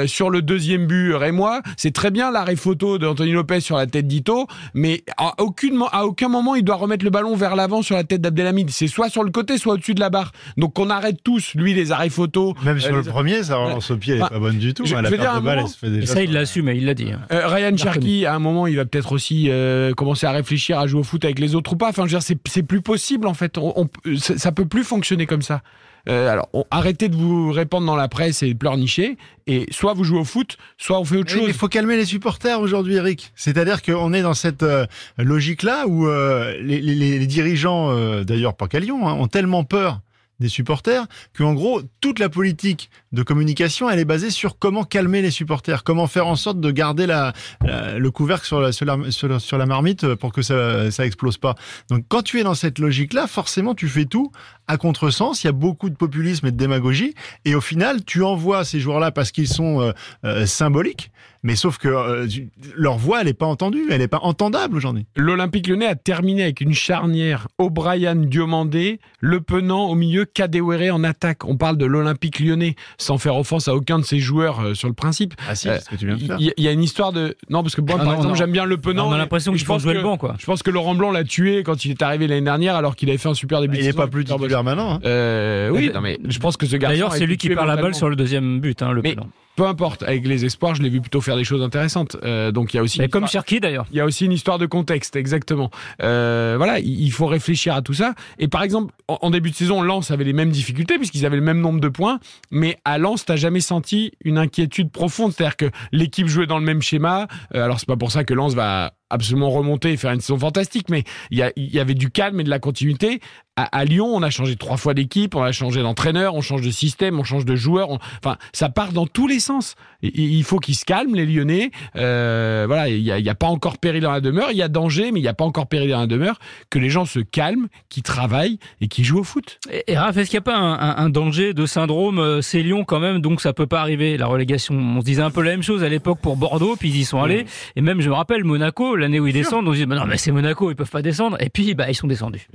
sur 0.07 0.31
le 0.31 0.41
deuxième 0.41 0.87
but, 0.87 1.13
Rémois, 1.13 1.61
c'est 1.77 1.93
très 1.93 2.09
bien 2.09 2.31
l'arrêt 2.31 2.55
photo 2.55 2.97
d'Anthony 2.97 3.31
Lopez 3.31 3.59
sur 3.59 3.77
la 3.77 3.85
tête 3.85 4.07
d'Ito, 4.07 4.47
mais 4.73 5.03
à, 5.17 5.33
aucune, 5.39 5.81
à 5.91 6.05
aucun 6.05 6.29
moment 6.29 6.55
il 6.55 6.63
doit 6.63 6.75
remettre 6.75 7.05
le 7.05 7.11
ballon 7.11 7.24
vers 7.33 7.55
l'avant 7.55 7.81
sur 7.81 7.95
la 7.95 8.03
tête 8.03 8.21
d'Abdelhamid. 8.21 8.69
C'est 8.69 8.87
soit 8.87 9.09
sur 9.09 9.23
le 9.23 9.31
côté, 9.31 9.57
soit 9.57 9.73
au-dessus 9.73 9.95
de 9.95 9.99
la 9.99 10.09
barre. 10.09 10.33
Donc 10.57 10.77
on 10.77 10.89
arrête 10.89 11.17
tous, 11.23 11.55
lui, 11.55 11.73
les 11.73 11.91
arrêts 11.91 12.09
photos. 12.09 12.53
Même 12.63 12.79
sur 12.79 12.93
euh, 12.93 12.97
le 12.97 13.03
premier, 13.03 13.41
sa 13.41 13.55
relance 13.57 13.89
au 13.89 13.97
pied, 13.97 14.13
elle 14.15 14.21
n'est 14.21 14.29
pas 14.29 14.39
bonne 14.39 14.57
du 14.57 14.73
tout. 14.73 14.85
Je, 14.85 14.95
hein, 14.95 15.01
la 15.01 15.09
perte 15.09 15.37
de 15.37 15.45
balle, 15.45 15.59
elle 15.61 15.67
se 15.67 15.77
fait 15.77 15.89
déjà. 15.89 16.13
ça, 16.13 16.21
il 16.21 16.31
l'assume, 16.33 16.69
il 16.69 16.85
l'a 16.85 16.93
dit. 16.93 17.11
Hein. 17.11 17.21
Euh, 17.31 17.47
Ryan 17.47 17.75
Cherky, 17.75 18.25
à 18.25 18.35
un 18.35 18.39
moment, 18.39 18.67
il 18.67 18.75
va 18.75 18.85
peut-être 18.85 19.13
aussi 19.13 19.49
euh, 19.49 19.93
commencer 19.93 20.27
à 20.27 20.31
réfléchir 20.31 20.77
à 20.77 20.85
jouer 20.85 20.99
au 20.99 21.03
foot 21.03 21.23
avec 21.25 21.39
les 21.39 21.55
autres 21.55 21.73
ou 21.73 21.77
pas. 21.77 21.89
Enfin, 21.89 22.03
je 22.05 22.15
veux 22.15 22.19
dire, 22.19 22.37
c'est 22.45 22.63
plus 22.63 22.81
possible, 22.81 23.25
en 23.25 23.33
fait. 23.33 23.57
On, 23.57 23.87
ça 24.19 24.51
peut 24.51 24.65
plus 24.65 24.83
fonctionner 24.83 25.25
comme 25.25 25.41
ça. 25.41 25.61
Euh, 26.07 26.29
alors, 26.29 26.49
arrêtez 26.71 27.09
de 27.09 27.15
vous 27.15 27.51
répandre 27.51 27.87
dans 27.87 27.95
la 27.95 28.07
presse 28.07 28.43
et 28.43 28.53
de 28.53 28.57
pleurnicher. 28.57 29.17
Et 29.47 29.65
soit 29.71 29.93
vous 29.93 30.03
jouez 30.03 30.19
au 30.19 30.25
foot, 30.25 30.57
soit 30.77 30.99
on 30.99 31.05
fait 31.05 31.17
autre 31.17 31.29
chose. 31.29 31.45
Il 31.47 31.53
faut 31.53 31.67
calmer 31.67 31.97
les 31.97 32.05
supporters 32.05 32.59
aujourd'hui, 32.59 32.95
Eric. 32.95 33.31
C'est-à-dire 33.35 33.81
qu'on 33.81 34.13
est 34.13 34.21
dans 34.21 34.33
cette 34.33 34.63
euh, 34.63 34.85
logique-là 35.17 35.87
où 35.87 36.07
euh, 36.07 36.57
les, 36.61 36.81
les, 36.81 37.19
les, 37.19 37.27
dirigeants, 37.27 37.93
d'ailleurs 38.23 38.55
pas 38.55 38.67
qu'à 38.67 38.79
Lyon, 38.79 39.07
hein, 39.07 39.13
ont 39.13 39.27
tellement 39.27 39.63
peur 39.63 40.01
des 40.39 40.49
supporters, 40.49 41.05
qu'en 41.37 41.53
gros, 41.53 41.81
toute 42.01 42.19
la 42.19 42.29
politique 42.29 42.89
de 43.15 43.23
communication, 43.23 43.89
elle 43.89 43.99
est 43.99 44.05
basée 44.05 44.29
sur 44.29 44.59
comment 44.59 44.83
calmer 44.83 45.21
les 45.21 45.31
supporters, 45.31 45.83
comment 45.83 46.07
faire 46.07 46.27
en 46.27 46.35
sorte 46.35 46.59
de 46.59 46.71
garder 46.71 47.07
le 47.07 48.09
couvercle 48.09 48.45
sur 48.45 49.57
la, 49.57 49.65
marmite 49.65 50.15
pour 50.15 50.31
que 50.33 50.41
ça, 50.41 50.91
ça 50.91 51.05
explose 51.05 51.37
pas. 51.37 51.55
Donc, 51.89 52.05
quand 52.07 52.21
tu 52.21 52.39
es 52.39 52.43
dans 52.43 52.53
cette 52.53 52.79
logique-là, 52.79 53.27
forcément, 53.27 53.73
tu 53.73 53.87
fais 53.87 54.05
tout 54.05 54.31
à 54.67 54.77
contresens. 54.77 55.43
Il 55.43 55.47
y 55.47 55.49
a 55.49 55.53
beaucoup 55.53 55.89
de 55.89 55.95
populisme 55.95 56.47
et 56.47 56.51
de 56.51 56.57
démagogie. 56.57 57.13
Et 57.45 57.55
au 57.55 57.61
final, 57.61 58.03
tu 58.03 58.23
envoies 58.23 58.63
ces 58.65 58.79
joueurs-là 58.79 59.11
parce 59.11 59.31
qu'ils 59.31 59.47
sont 59.47 59.81
euh, 59.81 59.91
euh, 60.25 60.45
symboliques. 60.45 61.11
Mais 61.43 61.55
sauf 61.55 61.77
que 61.77 61.87
euh, 61.87 62.27
leur 62.75 62.97
voix, 62.97 63.21
elle 63.21 63.27
n'est 63.27 63.33
pas 63.33 63.45
entendue, 63.45 63.85
elle 63.91 63.99
n'est 63.99 64.07
pas 64.07 64.21
entendable 64.23 64.77
aujourd'hui. 64.77 65.05
L'Olympique 65.15 65.67
lyonnais 65.67 65.85
a 65.85 65.95
terminé 65.95 66.41
avec 66.41 66.59
une 66.59 66.73
charnière 66.73 67.47
O'Brien 67.59 68.15
Diomandé, 68.15 68.99
Le 69.19 69.41
Penant 69.41 69.85
au 69.85 69.93
milieu, 69.93 70.25
Kadewere 70.25 70.91
en 70.91 71.03
attaque. 71.03 71.45
On 71.45 71.55
parle 71.55 71.77
de 71.77 71.85
l'Olympique 71.85 72.39
lyonnais, 72.39 72.75
sans 73.05 73.17
faire 73.17 73.37
offense 73.37 73.67
à 73.67 73.75
aucun 73.75 73.99
de 73.99 74.03
ses 74.03 74.19
joueurs 74.19 74.59
euh, 74.59 74.73
sur 74.73 74.87
le 74.87 74.93
principe. 74.93 75.33
Ah 75.47 75.55
si, 75.55 75.67
c'est 75.67 75.79
ce 75.79 75.89
que 75.89 75.95
tu 75.95 76.05
viens 76.05 76.15
de 76.15 76.21
faire. 76.21 76.37
Il 76.39 76.53
y, 76.57 76.67
a 76.67 76.71
une 76.71 76.83
histoire 76.83 77.13
de... 77.13 77.35
Non, 77.49 77.61
parce 77.61 77.75
que 77.75 77.81
moi, 77.81 77.97
ah 77.99 78.03
par 78.03 78.15
exemple, 78.15 78.35
j'aime 78.35 78.51
bien 78.51 78.65
Le 78.65 78.77
Penant. 78.77 79.09
On 79.09 79.13
a 79.13 79.17
l'impression 79.17 79.51
que 79.51 79.57
je 79.57 79.65
pense 79.65 79.81
jouer 79.81 79.93
le 79.93 80.01
banc, 80.01 80.17
quoi. 80.17 80.35
Je 80.39 80.45
pense 80.45 80.63
que 80.63 80.71
Laurent 80.71 80.95
Blanc 80.95 81.11
l'a 81.11 81.23
tué 81.23 81.63
quand 81.63 81.85
il 81.85 81.91
est 81.91 82.01
arrivé 82.01 82.27
l'année 82.27 82.41
dernière, 82.41 82.75
alors 82.75 82.95
qu'il 82.95 83.09
avait 83.09 83.17
fait 83.17 83.29
un 83.29 83.33
super 83.33 83.61
début 83.61 83.77
saison. 83.77 83.89
Il 83.89 83.91
n'est 83.91 83.97
pas 83.97 84.07
plus 84.07 84.25
titulaire 84.25 84.63
maintenant. 84.63 84.95
Hein. 84.95 84.99
Euh, 85.05 85.69
oui, 85.69 85.91
non, 85.93 86.01
mais 86.01 86.19
je 86.27 86.39
pense 86.39 86.57
que 86.57 86.65
ce 86.65 86.75
garçon... 86.75 86.93
D'ailleurs, 86.93 87.13
c'est 87.13 87.25
lui 87.25 87.37
qui 87.37 87.49
perd 87.49 87.67
la 87.67 87.75
balle 87.75 87.95
sur 87.95 88.09
le 88.09 88.15
deuxième 88.15 88.59
but, 88.59 88.81
hein, 88.81 88.91
Le 88.91 89.01
Penant 89.01 89.27
peu 89.55 89.65
importe, 89.65 90.03
avec 90.03 90.25
les 90.27 90.45
espoirs, 90.45 90.75
je 90.75 90.81
l'ai 90.81 90.89
vu 90.89 91.01
plutôt 91.01 91.21
faire 91.21 91.37
des 91.37 91.43
choses 91.43 91.61
intéressantes. 91.61 92.17
Euh, 92.23 92.51
donc 92.51 92.73
il 92.73 92.77
y 92.77 92.79
a 92.79 92.83
aussi. 92.83 92.99
Mais 92.99 93.07
comme 93.07 93.27
Cherki 93.27 93.59
d'ailleurs. 93.59 93.85
Il 93.91 93.97
y 93.97 94.01
a 94.01 94.05
aussi 94.05 94.25
une 94.25 94.31
histoire 94.31 94.59
de 94.59 94.65
contexte, 94.65 95.15
exactement. 95.15 95.71
Euh, 96.01 96.55
voilà, 96.57 96.79
il 96.79 97.11
faut 97.11 97.27
réfléchir 97.27 97.75
à 97.75 97.81
tout 97.81 97.93
ça. 97.93 98.13
Et 98.39 98.47
par 98.47 98.63
exemple, 98.63 98.93
en, 99.07 99.29
début 99.29 99.51
de 99.51 99.55
saison, 99.55 99.81
Lens 99.81 100.11
avait 100.11 100.23
les 100.23 100.33
mêmes 100.33 100.51
difficultés 100.51 100.97
puisqu'ils 100.97 101.25
avaient 101.25 101.35
le 101.35 101.41
même 101.41 101.61
nombre 101.61 101.79
de 101.79 101.87
points, 101.87 102.19
mais 102.51 102.77
à 102.85 102.97
Lens, 102.97 103.25
t'as 103.25 103.35
jamais 103.35 103.61
senti 103.61 104.11
une 104.23 104.37
inquiétude 104.37 104.91
profonde, 104.91 105.31
c'est-à-dire 105.31 105.57
que 105.57 105.71
l'équipe 105.91 106.27
jouait 106.27 106.47
dans 106.47 106.59
le 106.59 106.65
même 106.65 106.81
schéma. 106.81 107.27
Euh, 107.53 107.63
alors 107.63 107.79
c'est 107.79 107.87
pas 107.87 107.97
pour 107.97 108.11
ça 108.11 108.23
que 108.23 108.33
Lens 108.33 108.53
va 108.53 108.93
absolument 109.09 109.51
remonter 109.51 109.91
et 109.91 109.97
faire 109.97 110.11
une 110.11 110.19
saison 110.19 110.39
fantastique, 110.39 110.89
mais 110.89 111.03
il 111.29 111.37
y, 111.37 111.75
y 111.75 111.79
avait 111.79 111.93
du 111.93 112.09
calme 112.09 112.39
et 112.39 112.43
de 112.43 112.49
la 112.49 112.59
continuité 112.59 113.21
à, 113.57 113.85
Lyon, 113.85 114.07
on 114.13 114.21
a 114.21 114.29
changé 114.29 114.55
trois 114.57 114.75
fois 114.75 114.93
d'équipe, 114.93 115.33
on 115.35 115.41
a 115.41 115.51
changé 115.53 115.81
d'entraîneur, 115.81 116.35
on 116.35 116.41
change 116.41 116.61
de 116.61 116.71
système, 116.71 117.19
on 117.19 117.23
change 117.23 117.45
de 117.45 117.55
joueur. 117.55 117.89
Enfin, 117.91 118.37
ça 118.51 118.69
part 118.69 118.91
dans 118.91 119.07
tous 119.07 119.27
les 119.27 119.39
sens. 119.39 119.75
il 120.01 120.43
faut 120.43 120.59
qu'ils 120.59 120.75
se 120.75 120.83
calment, 120.83 121.15
les 121.15 121.25
Lyonnais. 121.25 121.71
Euh, 121.95 122.65
voilà, 122.67 122.89
il 122.89 123.01
n'y 123.01 123.11
a, 123.11 123.31
a, 123.31 123.35
pas 123.35 123.47
encore 123.47 123.77
péril 123.77 124.01
dans 124.01 124.11
la 124.11 124.19
demeure. 124.19 124.51
Il 124.51 124.57
y 124.57 124.61
a 124.61 124.67
danger, 124.67 125.11
mais 125.11 125.19
il 125.19 125.23
n'y 125.23 125.29
a 125.29 125.33
pas 125.33 125.45
encore 125.45 125.67
péril 125.67 125.89
dans 125.89 126.01
la 126.01 126.07
demeure. 126.07 126.37
Que 126.69 126.79
les 126.79 126.89
gens 126.89 127.05
se 127.05 127.19
calment, 127.19 127.67
qui 127.87 128.01
travaillent 128.01 128.59
et 128.81 128.89
qui 128.89 129.05
jouent 129.05 129.19
au 129.19 129.23
foot. 129.23 129.59
Et, 129.87 129.97
Raph, 129.97 130.17
est-ce 130.17 130.29
qu'il 130.29 130.37
n'y 130.37 130.43
a 130.43 130.51
pas 130.51 130.57
un, 130.57 130.97
un, 130.97 131.09
danger 131.09 131.53
de 131.53 131.65
syndrome 131.65 132.19
euh, 132.19 132.41
C'est 132.41 132.61
Lyon 132.61 132.83
quand 132.83 132.99
même, 132.99 133.19
donc 133.19 133.39
ça 133.39 133.53
peut 133.53 133.67
pas 133.67 133.79
arriver. 133.79 134.17
La 134.17 134.27
relégation, 134.27 134.75
on 134.75 134.99
se 134.99 135.05
disait 135.05 135.21
un 135.21 135.31
peu 135.31 135.41
la 135.41 135.51
même 135.51 135.63
chose 135.63 135.81
à 135.81 135.87
l'époque 135.87 136.19
pour 136.21 136.35
Bordeaux, 136.35 136.75
puis 136.77 136.89
ils 136.89 136.97
y 136.97 137.05
sont 137.05 137.21
allés. 137.21 137.45
Et 137.77 137.81
même, 137.81 138.01
je 138.01 138.09
me 138.09 138.15
rappelle, 138.15 138.43
Monaco, 138.43 138.97
l'année 138.97 139.21
où 139.21 139.27
ils 139.27 139.33
descendent, 139.33 139.65
on 139.65 139.71
se 139.71 139.77
dit, 139.77 139.87
non 139.87 140.05
mais 140.05 140.17
c'est 140.17 140.31
Monaco, 140.31 140.69
ils 140.71 140.75
peuvent 140.75 140.89
pas 140.89 141.01
descendre. 141.01 141.37
Et 141.39 141.49
puis, 141.49 141.73
bah, 141.73 141.89
ils 141.89 141.95
sont 141.95 142.07
descendus 142.07 142.49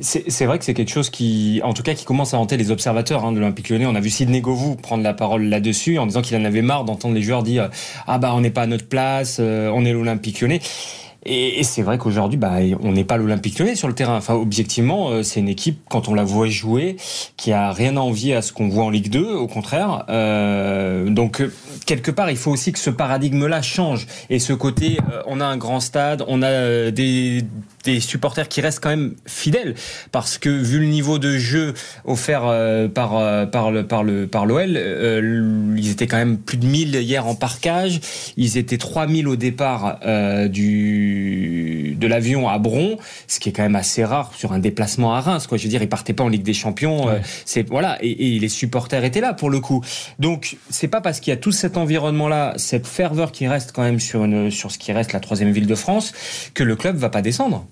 c'est 0.00 0.29
vrai 0.46 0.58
que 0.58 0.64
c'est 0.64 0.74
quelque 0.74 0.90
chose 0.90 1.10
qui, 1.10 1.60
en 1.64 1.72
tout 1.72 1.82
cas, 1.82 1.94
qui 1.94 2.04
commence 2.04 2.34
à 2.34 2.38
hanter 2.38 2.56
les 2.56 2.70
observateurs 2.70 3.24
hein, 3.24 3.32
de 3.32 3.38
l'Olympique 3.38 3.68
Lyonnais. 3.68 3.86
On 3.86 3.94
a 3.94 4.00
vu 4.00 4.10
Sidney 4.10 4.40
Govou 4.40 4.76
prendre 4.76 5.02
la 5.02 5.14
parole 5.14 5.44
là-dessus 5.44 5.98
en 5.98 6.06
disant 6.06 6.22
qu'il 6.22 6.36
en 6.36 6.44
avait 6.44 6.62
marre 6.62 6.84
d'entendre 6.84 7.14
les 7.14 7.22
joueurs 7.22 7.42
dire 7.42 7.70
ah 8.06 8.18
bah 8.18 8.32
on 8.34 8.40
n'est 8.40 8.50
pas 8.50 8.62
à 8.62 8.66
notre 8.66 8.86
place, 8.86 9.38
euh, 9.40 9.70
on 9.74 9.84
est 9.84 9.92
l'Olympique 9.92 10.40
Lyonnais. 10.40 10.60
Et, 11.26 11.62
c'est 11.64 11.82
vrai 11.82 11.98
qu'aujourd'hui, 11.98 12.38
bah, 12.38 12.54
on 12.82 12.92
n'est 12.92 13.04
pas 13.04 13.18
l'Olympique 13.18 13.58
Lyonnais 13.58 13.74
sur 13.74 13.88
le 13.88 13.94
terrain. 13.94 14.16
Enfin, 14.16 14.34
objectivement, 14.34 15.10
euh, 15.10 15.22
c'est 15.22 15.40
une 15.40 15.50
équipe, 15.50 15.80
quand 15.90 16.08
on 16.08 16.14
la 16.14 16.24
voit 16.24 16.48
jouer, 16.48 16.96
qui 17.36 17.52
a 17.52 17.72
rien 17.72 17.98
à 17.98 18.00
envier 18.00 18.34
à 18.34 18.40
ce 18.40 18.54
qu'on 18.54 18.70
voit 18.70 18.84
en 18.84 18.90
Ligue 18.90 19.10
2, 19.10 19.22
au 19.34 19.46
contraire. 19.46 20.06
Euh, 20.08 21.10
donc, 21.10 21.42
quelque 21.84 22.10
part, 22.10 22.30
il 22.30 22.38
faut 22.38 22.50
aussi 22.50 22.72
que 22.72 22.78
ce 22.78 22.88
paradigme-là 22.88 23.60
change. 23.60 24.06
Et 24.30 24.38
ce 24.38 24.54
côté, 24.54 24.96
on 25.26 25.40
a 25.40 25.44
un 25.44 25.58
grand 25.58 25.80
stade, 25.80 26.24
on 26.26 26.42
a 26.42 26.90
des 26.90 27.44
des 27.84 28.00
supporters 28.00 28.48
qui 28.48 28.60
restent 28.60 28.80
quand 28.80 28.90
même 28.90 29.14
fidèles 29.26 29.74
parce 30.12 30.38
que 30.38 30.48
vu 30.48 30.80
le 30.80 30.86
niveau 30.86 31.18
de 31.18 31.38
jeu 31.38 31.74
offert 32.04 32.42
euh, 32.44 32.88
par 32.88 33.16
euh, 33.16 33.46
par 33.46 33.70
le 33.70 33.86
par 33.86 34.04
le 34.04 34.26
par 34.26 34.46
l'OL 34.46 34.74
euh, 34.76 35.74
ils 35.76 35.90
étaient 35.90 36.06
quand 36.06 36.18
même 36.18 36.38
plus 36.38 36.58
de 36.58 36.66
1000 36.66 36.94
hier 36.96 37.26
en 37.26 37.34
parcage. 37.34 38.00
Ils 38.36 38.58
étaient 38.58 38.78
3000 38.78 39.28
au 39.28 39.36
départ 39.36 40.00
du 40.48 41.96
de 41.98 42.06
l'avion 42.06 42.48
à 42.48 42.58
Bron 42.58 42.98
ce 43.26 43.40
qui 43.40 43.48
est 43.48 43.52
quand 43.52 43.62
même 43.62 43.76
assez 43.76 44.04
rare 44.04 44.32
sur 44.36 44.52
un 44.52 44.58
déplacement 44.58 45.14
à 45.14 45.20
Reims 45.20 45.46
quoi. 45.46 45.56
Je 45.58 45.64
veux 45.64 45.68
dire 45.68 45.82
ils 45.82 45.88
partaient 45.88 46.12
pas 46.12 46.24
en 46.24 46.28
Ligue 46.28 46.42
des 46.42 46.54
Champions 46.54 47.08
c'est 47.44 47.68
voilà. 47.68 47.98
Et, 48.02 48.36
et, 48.36 48.38
les 48.38 48.48
supporters 48.48 49.04
étaient 49.04 49.20
là 49.20 49.34
pour 49.34 49.50
le 49.50 49.60
coup. 49.60 49.82
Donc 50.18 50.56
c'est 50.68 50.88
pas 50.88 51.00
parce 51.00 51.20
qu'il 51.20 51.30
y 51.30 51.34
a 51.34 51.36
tout 51.36 51.52
cet 51.52 51.76
environnement 51.76 52.28
là 52.28 52.54
cette 52.56 52.86
ferveur 52.86 53.32
qui 53.32 53.46
reste 53.48 53.72
quand 53.72 53.82
même 53.82 54.00
sur 54.00 54.24
une 54.24 54.50
sur 54.50 54.70
ce 54.70 54.78
qui 54.78 54.92
reste 54.92 55.12
la 55.12 55.20
troisième 55.20 55.50
ville 55.50 55.66
de 55.66 55.74
France 55.74 56.12
que 56.54 56.62
le 56.62 56.76
club 56.76 56.96
va 56.96 57.08
pas 57.08 57.22
descendre 57.22 57.66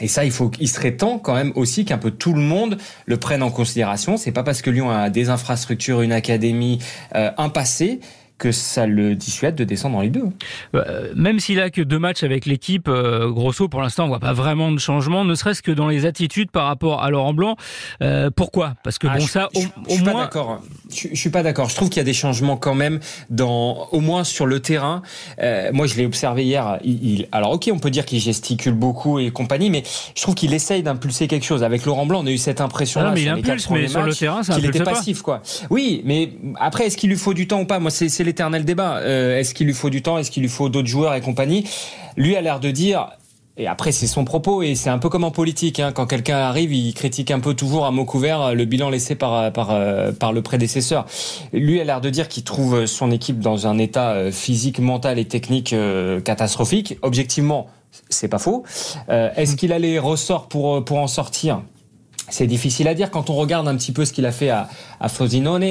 et 0.00 0.08
ça, 0.08 0.24
il 0.24 0.30
faut, 0.30 0.50
il 0.60 0.68
serait 0.68 0.96
temps 0.96 1.18
quand 1.18 1.34
même 1.34 1.52
aussi 1.54 1.84
qu'un 1.84 1.98
peu 1.98 2.10
tout 2.10 2.32
le 2.32 2.40
monde 2.40 2.78
le 3.06 3.16
prenne 3.16 3.42
en 3.42 3.50
considération. 3.50 4.16
C'est 4.16 4.32
pas 4.32 4.42
parce 4.42 4.62
que 4.62 4.70
Lyon 4.70 4.90
a 4.90 5.10
des 5.10 5.28
infrastructures, 5.28 6.02
une 6.02 6.12
académie, 6.12 6.78
euh, 7.14 7.30
un 7.36 7.48
passé 7.48 8.00
que 8.40 8.52
ça 8.52 8.86
le 8.86 9.14
dissuade 9.14 9.54
de 9.54 9.64
descendre 9.64 9.98
en 9.98 10.00
Ligue 10.00 10.14
2. 10.14 10.22
Euh, 10.74 11.12
même 11.14 11.38
s'il 11.38 11.60
a 11.60 11.70
que 11.70 11.82
deux 11.82 11.98
matchs 11.98 12.22
avec 12.24 12.46
l'équipe, 12.46 12.88
euh, 12.88 13.30
grosso, 13.30 13.68
pour 13.68 13.82
l'instant, 13.82 14.06
on 14.06 14.08
voit 14.08 14.18
pas 14.18 14.32
vraiment 14.32 14.72
de 14.72 14.78
changement, 14.78 15.24
ne 15.24 15.34
serait-ce 15.34 15.62
que 15.62 15.70
dans 15.70 15.88
les 15.88 16.06
attitudes 16.06 16.50
par 16.50 16.66
rapport 16.66 17.02
à 17.02 17.10
Laurent 17.10 17.34
Blanc. 17.34 17.56
Euh, 18.02 18.30
pourquoi? 18.34 18.74
Parce 18.82 18.98
que 18.98 19.06
ah, 19.08 19.18
bon, 19.18 19.26
ça, 19.26 19.50
au, 19.54 19.60
je, 19.60 19.94
suis 19.94 20.02
moins... 20.02 20.26
pas. 20.26 20.60
Je, 20.90 21.08
je, 21.12 21.14
suis 21.14 21.28
pas 21.28 21.42
d'accord. 21.42 21.68
Je 21.68 21.76
trouve 21.76 21.90
qu'il 21.90 21.98
y 21.98 22.00
a 22.00 22.04
des 22.04 22.14
changements 22.14 22.56
quand 22.56 22.74
même 22.74 22.98
dans, 23.28 23.88
au 23.92 24.00
moins 24.00 24.24
sur 24.24 24.46
le 24.46 24.60
terrain. 24.60 25.02
Euh, 25.42 25.70
moi, 25.74 25.86
je 25.86 25.96
l'ai 25.96 26.06
observé 26.06 26.44
hier. 26.44 26.78
Il, 26.82 27.28
alors, 27.32 27.52
ok, 27.52 27.68
on 27.72 27.78
peut 27.78 27.90
dire 27.90 28.06
qu'il 28.06 28.20
gesticule 28.20 28.72
beaucoup 28.72 29.18
et 29.18 29.30
compagnie, 29.30 29.68
mais 29.68 29.82
je 30.14 30.22
trouve 30.22 30.34
qu'il 30.34 30.54
essaye 30.54 30.82
d'impulser 30.82 31.28
quelque 31.28 31.44
chose. 31.44 31.62
Avec 31.62 31.84
Laurent 31.84 32.06
Blanc, 32.06 32.22
on 32.22 32.26
a 32.26 32.30
eu 32.30 32.38
cette 32.38 32.62
impression-là. 32.62 33.08
Ah 33.10 33.14
mais 33.14 33.22
il 33.22 33.28
impulse, 33.28 33.68
mais 33.68 33.86
sur 33.86 34.02
le 34.02 34.14
terrain, 34.14 34.42
ça 34.42 34.54
qu'il 34.54 34.64
était 34.64 34.82
passif, 34.82 35.20
quoi. 35.20 35.42
Oui, 35.68 36.00
mais 36.06 36.32
après, 36.58 36.86
est-ce 36.86 36.96
qu'il 36.96 37.10
lui 37.10 37.18
faut 37.18 37.34
du 37.34 37.46
temps 37.46 37.60
ou 37.60 37.66
pas? 37.66 37.78
Moi, 37.78 37.90
c'est 37.90 38.29
l'éternel 38.30 38.64
débat. 38.64 38.98
Euh, 38.98 39.38
est-ce 39.38 39.54
qu'il 39.54 39.66
lui 39.66 39.74
faut 39.74 39.90
du 39.90 40.02
temps? 40.02 40.16
Est-ce 40.16 40.30
qu'il 40.30 40.42
lui 40.42 40.48
faut 40.48 40.68
d'autres 40.68 40.88
joueurs 40.88 41.14
et 41.14 41.20
compagnie? 41.20 41.68
Lui 42.16 42.36
a 42.36 42.40
l'air 42.40 42.60
de 42.60 42.70
dire 42.70 43.08
et 43.56 43.66
après, 43.66 43.92
c'est 43.92 44.06
son 44.06 44.24
propos, 44.24 44.62
et 44.62 44.74
c'est 44.74 44.88
un 44.88 44.98
peu 44.98 45.10
comme 45.10 45.24
en 45.24 45.32
politique. 45.32 45.80
Hein. 45.80 45.92
Quand 45.92 46.06
quelqu'un 46.06 46.38
arrive, 46.38 46.72
il 46.72 46.94
critique 46.94 47.30
un 47.30 47.40
peu 47.40 47.52
toujours 47.52 47.84
à 47.84 47.90
mot 47.90 48.06
couvert 48.06 48.54
le 48.54 48.64
bilan 48.64 48.88
laissé 48.88 49.16
par, 49.16 49.52
euh, 49.52 50.12
par 50.12 50.32
le 50.32 50.40
prédécesseur. 50.40 51.04
Lui 51.52 51.78
a 51.80 51.84
l'air 51.84 52.00
de 52.00 52.08
dire 52.08 52.28
qu'il 52.28 52.44
trouve 52.44 52.86
son 52.86 53.10
équipe 53.10 53.40
dans 53.40 53.66
un 53.66 53.76
état 53.76 54.12
euh, 54.12 54.30
physique, 54.30 54.78
mental 54.78 55.18
et 55.18 55.26
technique 55.26 55.74
catastrophique. 56.24 56.96
Objectivement, 57.02 57.66
c'est 58.08 58.28
pas 58.28 58.38
faux. 58.38 58.62
Est-ce 59.08 59.56
qu'il 59.56 59.72
a 59.72 59.78
les 59.80 59.98
ressorts 59.98 60.46
pour, 60.46 60.84
pour 60.84 60.98
en 60.98 61.08
sortir? 61.08 61.60
C'est 62.28 62.46
difficile 62.46 62.86
à 62.86 62.94
dire 62.94 63.10
quand 63.10 63.28
on 63.28 63.34
regarde 63.34 63.66
un 63.66 63.76
petit 63.76 63.92
peu 63.92 64.04
ce 64.04 64.12
qu'il 64.12 64.24
a 64.24 64.32
fait 64.32 64.50
à, 64.50 64.68
à 65.00 65.08
Frosinone. 65.08 65.64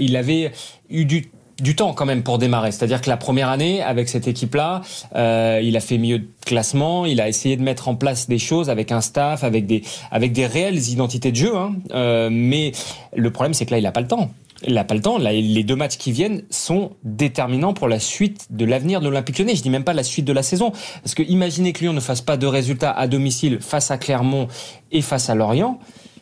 il 0.00 0.16
avait 0.16 0.50
eu 0.90 1.04
du 1.04 1.30
du 1.60 1.76
temps 1.76 1.92
quand 1.92 2.06
même 2.06 2.22
pour 2.22 2.38
démarrer. 2.38 2.72
C'est-à-dire 2.72 3.00
que 3.00 3.08
la 3.08 3.16
première 3.16 3.48
année, 3.48 3.82
avec 3.82 4.08
cette 4.08 4.28
équipe-là, 4.28 4.82
euh, 5.14 5.60
il 5.62 5.76
a 5.76 5.80
fait 5.80 5.98
mieux 5.98 6.20
de 6.20 6.28
classement, 6.44 7.06
il 7.06 7.20
a 7.20 7.28
essayé 7.28 7.56
de 7.56 7.62
mettre 7.62 7.88
en 7.88 7.94
place 7.94 8.28
des 8.28 8.38
choses 8.38 8.70
avec 8.70 8.92
un 8.92 9.00
staff, 9.00 9.44
avec 9.44 9.66
des, 9.66 9.82
avec 10.10 10.32
des 10.32 10.46
réelles 10.46 10.88
identités 10.88 11.30
de 11.30 11.36
jeu. 11.36 11.56
Hein. 11.56 11.74
Euh, 11.92 12.28
mais 12.30 12.72
le 13.14 13.30
problème, 13.30 13.54
c'est 13.54 13.66
que 13.66 13.72
là, 13.72 13.78
il 13.78 13.82
n'a 13.82 13.92
pas 13.92 14.00
le 14.00 14.08
temps. 14.08 14.30
Il 14.66 14.74
n'a 14.74 14.84
pas 14.84 14.94
le 14.94 15.00
temps. 15.00 15.18
Là, 15.18 15.32
les 15.32 15.64
deux 15.64 15.76
matchs 15.76 15.96
qui 15.96 16.12
viennent 16.12 16.42
sont 16.50 16.90
déterminants 17.02 17.72
pour 17.72 17.88
la 17.88 17.98
suite 17.98 18.46
de 18.50 18.64
l'avenir 18.66 19.00
de 19.00 19.06
l'Olympique 19.06 19.38
Lyonnais. 19.38 19.56
Je 19.56 19.62
dis 19.62 19.70
même 19.70 19.84
pas 19.84 19.94
la 19.94 20.02
suite 20.02 20.26
de 20.26 20.32
la 20.32 20.42
saison. 20.42 20.72
Parce 21.02 21.14
que 21.14 21.22
imaginez 21.22 21.72
que 21.72 21.80
Lyon 21.80 21.94
ne 21.94 22.00
fasse 22.00 22.20
pas 22.20 22.36
de 22.36 22.46
résultats 22.46 22.92
à 22.92 23.06
domicile 23.06 23.58
face 23.60 23.90
à 23.90 23.96
Clermont 23.96 24.48
et 24.92 25.00
face 25.00 25.30
à 25.30 25.34
Lorient. 25.34 25.78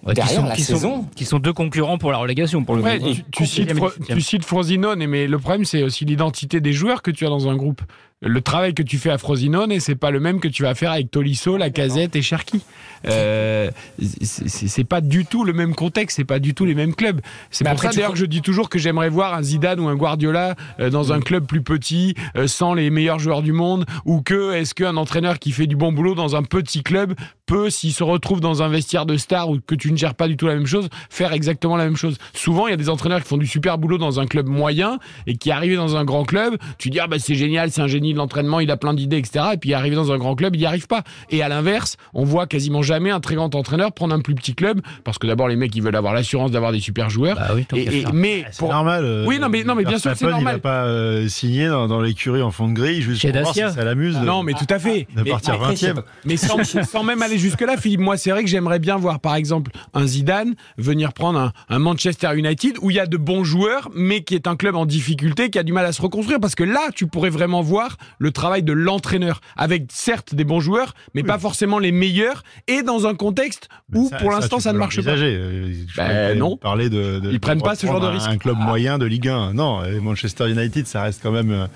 Ouais, 0.09 0.15
qui 0.15 0.21
Derrière 0.21 0.41
sont, 0.41 0.47
la 0.49 0.55
qui, 0.55 0.63
saison. 0.63 0.81
sont, 0.81 1.05
qui 1.15 1.25
sont 1.25 1.39
deux 1.39 1.53
concurrents 1.53 1.99
pour 1.99 2.11
la 2.11 2.19
relégation 2.19 2.65
pour 2.65 2.77
le 2.77 2.83
Ouais, 2.83 2.99
coup. 2.99 3.13
tu, 3.13 3.25
tu 3.31 3.47
cites, 3.47 3.73
tu 4.09 4.21
cites 4.21 4.45
Frosinone, 4.45 5.07
mais 5.07 5.27
le 5.27 5.39
problème, 5.39 5.65
c'est 5.65 5.83
aussi 5.83 6.05
l'identité 6.05 6.61
des 6.61 6.73
joueurs 6.73 7.03
que 7.03 7.11
tu 7.11 7.27
as 7.27 7.29
dans 7.29 7.49
un 7.49 7.57
groupe. 7.57 7.83
Le 8.21 8.41
travail 8.41 8.75
que 8.75 8.83
tu 8.83 8.99
fais 8.99 9.11
à 9.11 9.19
Frosinone, 9.19 9.79
c'est 9.79 9.95
pas 9.95 10.11
le 10.11 10.19
même 10.19 10.41
que 10.41 10.49
tu 10.49 10.65
vas 10.65 10.75
faire 10.75 10.91
avec 10.91 11.09
Tolisso, 11.09 11.57
Lacazette 11.57 12.17
et 12.17 12.23
Cherki. 12.23 12.63
Euh, 13.07 13.71
c'est- 14.23 14.83
pas 14.83 15.01
du 15.01 15.25
tout 15.25 15.45
le 15.45 15.53
même 15.53 15.73
contexte, 15.73 16.17
c'est 16.17 16.25
pas 16.25 16.41
du 16.41 16.53
tout 16.53 16.65
les 16.65 16.75
mêmes 16.75 16.97
clubs. 16.97 17.21
C'est 17.53 17.63
pour 17.63 17.75
après, 17.75 17.89
ça 17.89 17.95
d'ailleurs 17.95 18.13
que 18.13 18.19
je 18.19 18.25
dis 18.27 18.43
toujours 18.43 18.69
que 18.71 18.79
j'aimerais 18.81 19.09
voir 19.09 19.35
un 19.35 19.43
Zidane 19.43 19.79
ou 19.79 19.87
un 19.87 19.95
Guardiola 19.95 20.57
euh, 20.81 20.91
dans 20.91 21.13
un 21.13 21.21
club 21.21 21.47
plus 21.47 21.63
petit, 21.63 22.15
euh, 22.37 22.49
sans 22.49 22.75
les 22.75 22.91
meilleurs 22.91 23.21
joueurs 23.21 23.43
du 23.43 23.53
monde, 23.53 23.87
ou 24.05 24.21
que 24.21 24.53
est-ce 24.55 24.75
qu'un 24.75 24.97
entraîneur 24.97 25.39
qui 25.39 25.53
fait 25.53 25.69
du 25.69 25.77
bon 25.77 25.93
boulot 25.93 26.17
dans 26.17 26.35
un 26.35 26.43
petit 26.43 26.83
club 26.83 27.15
peut, 27.47 27.71
s'il 27.71 27.93
se 27.93 28.03
retrouve 28.03 28.41
dans 28.41 28.63
un 28.65 28.69
vestiaire 28.69 29.07
de 29.07 29.17
star 29.17 29.49
ou 29.49 29.59
que 29.65 29.77
tu 29.77 29.93
ne 29.93 29.97
gères 29.97 30.15
pas 30.17 30.27
du 30.27 30.37
tout 30.37 30.47
la 30.49 30.55
même 30.57 30.67
chose, 30.67 30.89
faire 31.09 31.33
exactement 31.33 31.77
la 31.77 31.85
même 31.85 31.97
chose. 31.97 32.19
Souvent, 32.35 32.67
il 32.67 32.71
y 32.73 32.75
a 32.75 32.77
des 32.77 32.89
entraîneurs 32.89 33.23
qui 33.23 33.29
font 33.29 33.39
du 33.39 33.47
super 33.47 33.79
boulot 33.79 33.97
dans 33.99 34.19
un 34.19 34.27
club 34.27 34.49
moyen 34.49 34.99
et 35.29 35.37
qui 35.37 35.53
arrivent 35.53 35.77
dans 35.77 35.97
un 35.97 36.05
grand 36.05 36.25
club, 36.25 36.57
tu 36.79 36.91
dis 36.91 36.99
ah 36.99 37.07
bah 37.07 37.19
c'est 37.21 37.37
génial, 37.37 37.71
c'est 37.71 37.81
un 37.81 37.87
génie 37.87 38.08
de 38.13 38.19
l'entraînement, 38.19 38.61
il 38.61 38.71
a 38.71 38.77
plein 38.77 38.95
d'idées, 38.95 39.19
etc. 39.19 39.45
Et 39.55 39.57
puis 39.57 39.75
arrivé 39.75 39.97
dans 39.97 40.13
un 40.13 40.19
grand 40.19 40.35
club, 40.35 40.55
il 40.57 40.61
n'y 40.61 40.67
arrive 40.67 40.87
pas. 40.87 41.03
Et 41.31 41.43
à 41.43 41.49
l'inverse, 41.49 41.97
on 42.15 42.25
voit 42.25 42.47
quasiment 42.47 42.83
jamais 42.83 43.11
un 43.11 43.21
très 43.21 43.35
grand 43.35 43.55
entraîneur 43.55 43.93
prendre 43.93 44.15
un 44.15 44.21
plus 44.21 44.35
petit 44.35 44.55
club 44.55 44.81
parce 45.05 45.19
que 45.19 45.27
d'abord 45.27 45.49
les 45.49 45.57
mecs 45.57 45.75
ils 45.75 45.83
veulent 45.83 45.97
avoir 45.97 46.15
l'assurance 46.15 46.51
d'avoir 46.51 46.73
des 46.73 46.81
super 46.81 47.11
joueurs. 47.11 47.37
Bah 47.37 47.49
oui, 47.55 47.65
tant 47.65 47.77
Et- 47.77 48.01
et- 48.01 48.05
mais 48.13 48.45
C'est 48.51 48.59
pour 48.59 48.71
normal. 48.73 49.05
euh, 49.05 49.25
Oui, 49.27 49.39
non, 49.39 49.49
mais- 49.49 49.65
non, 49.65 49.75
mais 49.75 49.85
bien 49.85 49.99
sûr, 49.99 50.13
c'est 50.17 50.25
normal. 50.27 50.55
Il 50.55 50.57
va 50.57 50.59
pas 50.61 50.85
euh, 50.85 51.29
signer 51.29 51.69
dans, 51.69 51.87
dans 51.89 52.01
l'écurie 52.01 52.43
en 52.43 52.51
fond 52.51 52.69
de 52.69 52.75
grille 52.75 53.03
juste 53.03 53.21
Chez 53.21 53.33
pour 53.33 53.43
voir 53.43 53.55
si 53.55 53.61
ça 53.61 53.85
l'amuse 53.85 54.19
de, 54.19 54.25
non, 54.25 54.43
mais 54.43 54.53
tout 54.55 54.67
à 54.71 54.79
fait. 54.79 55.07
de 55.15 55.23
Mais- 55.23 55.31
partir 55.31 55.55
après, 55.55 55.75
20 55.75 55.99
e 55.99 56.03
Mais 56.25 56.37
sans, 56.37 56.59
sans 56.65 57.03
même 57.05 57.23
aller 57.23 57.39
jusque-là, 57.39 57.77
Philippe, 57.77 58.01
moi, 58.01 58.17
c'est 58.17 58.31
vrai 58.31 58.43
que 58.45 58.49
j'aimerais 58.51 58.79
bien 58.79 58.97
voir, 58.97 59.21
par 59.21 59.35
exemple, 59.35 59.71
un 59.95 60.07
Zidane 60.07 60.55
venir 60.77 61.13
prendre 61.13 61.39
un, 61.39 61.53
un 61.69 61.79
Manchester 61.79 62.31
United 62.37 62.77
où 62.83 62.91
il 62.91 62.97
y 62.97 63.01
a 63.01 63.07
de 63.07 63.17
bons 63.17 63.45
joueurs, 63.45 63.91
mais 63.95 64.23
qui 64.23 64.35
est 64.35 64.47
un 64.47 64.57
club 64.57 64.75
en 64.77 64.87
difficulté, 64.87 65.51
qui 65.51 65.59
a 65.59 65.63
du 65.63 65.73
mal 65.73 65.85
à 65.87 65.93
se 65.93 66.01
reconstruire. 66.03 66.41
Parce 66.41 66.55
que 66.55 66.65
là, 66.65 66.89
tu 66.95 67.07
pourrais 67.07 67.31
vraiment 67.31 67.61
voir 67.63 67.97
le 68.19 68.31
travail 68.31 68.63
de 68.63 68.73
l'entraîneur, 68.73 69.41
avec 69.57 69.87
certes 69.91 70.35
des 70.35 70.45
bons 70.45 70.61
joueurs, 70.61 70.95
mais 71.15 71.23
pas 71.23 71.39
forcément 71.39 71.79
les 71.79 71.93
meilleurs, 71.93 72.43
et 72.67 72.83
dans 72.83 73.07
un 73.07 73.15
contexte 73.15 73.69
où, 73.95 74.11
pour 74.21 74.31
l'instant, 74.31 74.61
ça, 74.61 74.73
ne 74.73 74.79
marche 74.79 75.03
pas. 75.05 75.11
Euh, 75.13 75.73
Ben, 75.97 76.39
non. 76.39 76.57
Parler 76.57 76.91
de, 76.91 77.19
de- 77.21 77.31
Ils 77.31 77.41
prennent 77.41 77.63
pas 77.63 77.75
ce 77.75 77.87
genre 77.87 78.01
de 78.01 78.07
risque. 78.07 78.29
Un 78.29 78.39
club 78.39 78.57
moyen 78.59 78.99
de 78.99 79.05
Ligue 79.07 79.29
1. 79.29 79.55
Non, 79.55 79.83
Manchester 80.01 80.51
United, 80.51 80.87
ça 80.87 81.03
reste 81.03 81.21
quand 81.23 81.33
même 81.33 81.51
euh, 81.51 81.67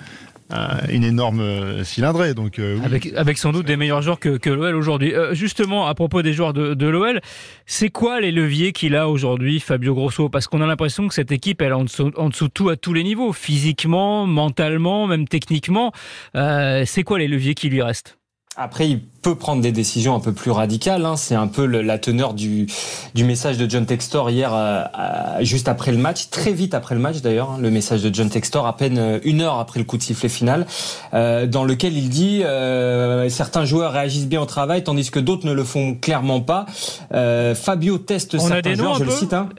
une 0.91 1.05
énorme 1.05 1.41
euh, 1.41 1.85
cylindrée. 1.85 2.35
Donc, 2.35 2.59
euh, 2.59 2.77
oui. 2.77 2.85
Avec, 2.85 3.13
avec 3.15 3.39
sans 3.39 3.53
doute 3.53 3.67
des 3.67 3.77
meilleurs 3.77 4.03
joueurs 4.03 4.19
que, 4.19 4.37
que 4.37 4.51
l'OL 4.51 4.75
aujourd'hui. 4.75 5.15
Euh, 5.15 5.35
justement, 5.35 5.87
à 5.87 5.95
propos 5.95 6.23
des 6.23 6.33
joueurs 6.33 6.53
de, 6.53 6.75
de 6.75 6.87
l'OL, 6.87 7.21
c'est 7.67 7.91
quoi 7.91 8.21
les 8.21 8.33
leviers 8.33 8.73
qu'il 8.73 8.97
a 8.97 9.09
aujourd'hui, 9.09 9.61
Fabio 9.61 9.95
Grosso? 9.95 10.29
Parce 10.29 10.47
qu'on 10.47 10.61
a 10.61 10.67
l'impression 10.67 11.09
que 11.09 11.15
cette 11.15 11.33
équipe, 11.33 11.63
elle 11.63 11.71
est 11.71 11.75
en 11.75 11.85
dessous, 11.85 12.13
en 12.17 12.29
dessous 12.29 12.49
de 12.49 12.53
tout 12.53 12.69
à 12.69 12.77
tous 12.77 12.93
les 12.93 13.05
niveaux, 13.05 13.33
physiquement, 13.33 14.27
mentalement, 14.27 15.07
même 15.07 15.27
techniquement. 15.27 15.93
Euh, 16.37 16.85
c'est 16.87 17.03
quoi 17.03 17.19
les 17.19 17.29
leviers 17.29 17.55
qui 17.55 17.69
lui 17.69 17.83
restent? 17.83 18.19
Après, 18.57 18.89
il 18.91 19.01
peut 19.23 19.35
prendre 19.37 19.62
des 19.62 19.73
décisions 19.73 20.14
un 20.14 20.21
peu 20.21 20.33
plus 20.33 20.50
radicales. 20.50 21.07
hein. 21.07 21.17
C'est 21.17 21.35
un 21.37 21.47
peu 21.47 21.64
le- 21.64 21.81
la 21.83 21.99
teneur 21.99 22.35
du, 22.35 22.67
du 23.14 23.25
message 23.25 23.57
de 23.57 23.71
John 23.71 23.87
Textor 23.87 24.31
hier, 24.31 24.52
euh, 24.52 24.83
euh, 24.99 25.45
juste 25.45 25.69
après 25.69 25.93
le 25.93 25.99
match, 25.99 26.29
très 26.31 26.52
vite 26.52 26.75
après 26.75 26.95
le 26.95 27.00
match 27.00 27.21
d'ailleurs, 27.23 27.52
hein, 27.52 27.59
le 27.61 27.71
message 27.71 28.02
de 28.02 28.12
John 28.12 28.29
Textor, 28.29 28.67
à 28.67 28.76
peine 28.76 28.99
euh, 28.99 29.19
une 29.25 29.41
heure 29.41 29.59
après 29.59 29.79
le 29.79 29.85
coup 29.85 29.97
de 29.97 30.02
sifflet 30.02 30.29
final, 30.29 30.67
euh, 31.14 31.47
dans 31.47 31.64
lequel 31.64 31.97
il 31.97 32.09
dit 32.09 32.43
euh, 32.45 33.29
certains 33.29 33.64
joueurs 33.64 33.93
réagissent 33.93 34.26
bien 34.29 34.43
au 34.43 34.47
travail, 34.47 34.83
tandis 34.85 35.11
que 35.11 35.21
d'autres 35.21 35.47
ne 35.47 35.52
le 35.52 35.64
font 35.64 35.95
clairement 35.95 36.41
pas. 36.41 36.67
Euh, 37.14 37.55
Fabio 37.55 37.99
teste 37.99 38.35
On 38.35 38.38
a 38.38 38.41
certains 38.49 38.71
joueurs, 38.75 38.95
je 38.99 39.05
le 39.05 39.11
cite. 39.19 39.33
Hein. 39.33 39.49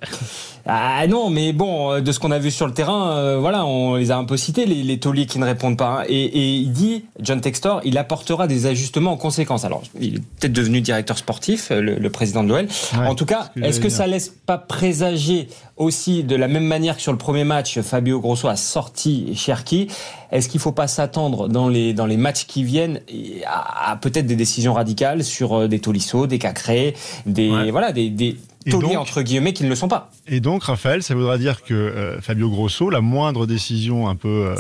Ah 0.66 1.06
non, 1.08 1.30
mais 1.30 1.52
bon, 1.52 2.00
de 2.00 2.12
ce 2.14 2.20
qu'on 2.22 2.32
a 2.32 2.40
vu 2.40 2.50
sur 2.50 2.68
le 2.68 2.74
terrain, 2.74 3.18
euh, 3.18 3.38
voilà, 3.38 3.66
on 3.66 3.96
les 3.96 4.12
a 4.12 4.18
un 4.18 4.24
peu 4.24 4.38
cités, 4.38 4.66
les, 4.66 4.82
les 4.82 4.98
tauliers 4.98 5.26
qui 5.26 5.38
ne 5.38 5.44
répondent 5.44 5.76
pas. 5.78 6.00
hein. 6.00 6.04
Et, 6.08 6.24
et 6.24 6.54
il 6.56 6.72
dit, 6.72 7.04
John 7.20 7.42
Textor, 7.42 7.82
il 7.84 7.98
apportera 7.98 8.48
des 8.48 8.66
ajustements 8.66 9.12
en 9.12 9.18
conséquence. 9.18 9.53
Alors, 9.64 9.84
il 10.00 10.16
est 10.16 10.20
peut-être 10.40 10.54
devenu 10.54 10.82
directeur 10.82 11.18
sportif, 11.18 11.72
euh, 11.72 11.82
le, 11.82 11.96
le 11.96 12.10
président 12.10 12.44
de 12.44 12.50
l'OL. 12.50 12.68
Ouais, 12.98 13.08
en 13.08 13.16
tout 13.16 13.26
cas, 13.26 13.52
que 13.56 13.62
est-ce 13.62 13.80
que 13.80 13.90
j'allais 13.90 13.96
ça 13.98 14.08
laisse 14.08 14.30
pas 14.46 14.58
présager 14.58 15.48
aussi, 15.78 16.24
de 16.24 16.36
la 16.36 16.48
même 16.48 16.66
manière 16.66 16.96
que 16.96 17.02
sur 17.02 17.12
le 17.12 17.18
premier 17.18 17.44
match, 17.44 17.80
Fabio 17.82 18.20
Grosso 18.20 18.48
a 18.48 18.56
sorti 18.56 19.34
Cherki 19.36 19.88
Est-ce 20.32 20.50
qu'il 20.50 20.60
faut 20.60 20.72
pas 20.72 20.88
s'attendre 20.88 21.48
dans 21.48 21.68
les 21.70 21.94
dans 21.94 22.06
les 22.06 22.18
matchs 22.18 22.46
qui 22.46 22.64
viennent 22.64 23.02
à, 23.46 23.92
à 23.92 23.96
peut-être 23.98 24.26
des 24.26 24.36
décisions 24.36 24.74
radicales 24.74 25.24
sur 25.24 25.54
euh, 25.54 25.68
des 25.68 25.80
Tolisso, 25.80 26.28
des 26.28 26.40
Cacré, 26.40 26.96
des 27.26 27.50
Ouais. 27.50 27.72
voilà, 27.72 27.92
des, 27.92 28.10
des 28.10 28.38
donc- 28.68 28.96
entre 28.96 29.22
guillemets 29.24 29.52
qui 29.54 29.64
ne 29.66 29.70
le 29.70 29.76
sont 29.76 29.90
pas 29.90 30.10
Et 30.28 30.40
donc, 30.40 30.64
Raphaël, 30.64 31.04
ça 31.04 31.16
voudra 31.16 31.38
dire 31.38 31.64
que 31.64 31.74
euh, 31.74 32.22
Fabio 32.22 32.50
Grosso, 32.50 32.90
la 32.90 33.02
moindre 33.02 33.46
décision 33.46 34.08
un 34.08 34.16
peu 34.16 34.30
euh, 34.30 34.56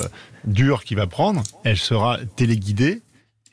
dure 0.45 0.83
qu'il 0.83 0.97
va 0.97 1.07
prendre, 1.07 1.41
elle 1.63 1.77
sera 1.77 2.17
téléguidée. 2.35 3.01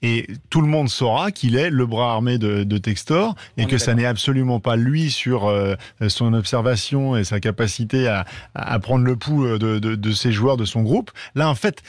Et 0.03 0.27
tout 0.49 0.63
le 0.63 0.67
monde 0.67 0.89
saura 0.89 1.31
qu'il 1.31 1.57
est 1.57 1.69
le 1.69 1.85
bras 1.87 2.13
armé 2.13 2.39
de, 2.39 2.65
de 2.65 2.79
Textor 2.79 3.35
et 3.59 3.65
On 3.65 3.67
que 3.67 3.77
ça 3.79 3.95
n'est 3.95 4.07
absolument 4.07 4.59
pas 4.59 4.77
lui 4.77 5.11
sur 5.11 5.47
euh, 5.47 5.75
son 6.09 6.33
observation 6.33 7.17
et 7.17 7.25
sa 7.25 7.39
capacité 7.39 8.09
à, 8.09 8.25
à 8.55 8.79
prendre 8.79 9.05
le 9.05 9.17
pouls 9.17 9.59
de, 9.59 9.79
de, 9.79 9.95
de 9.95 10.13
ses 10.13 10.33
joueurs, 10.33 10.57
de 10.57 10.65
son 10.65 10.83
groupe. 10.83 11.11
Là, 11.35 11.51
en 11.51 11.55
fait, 11.55 11.83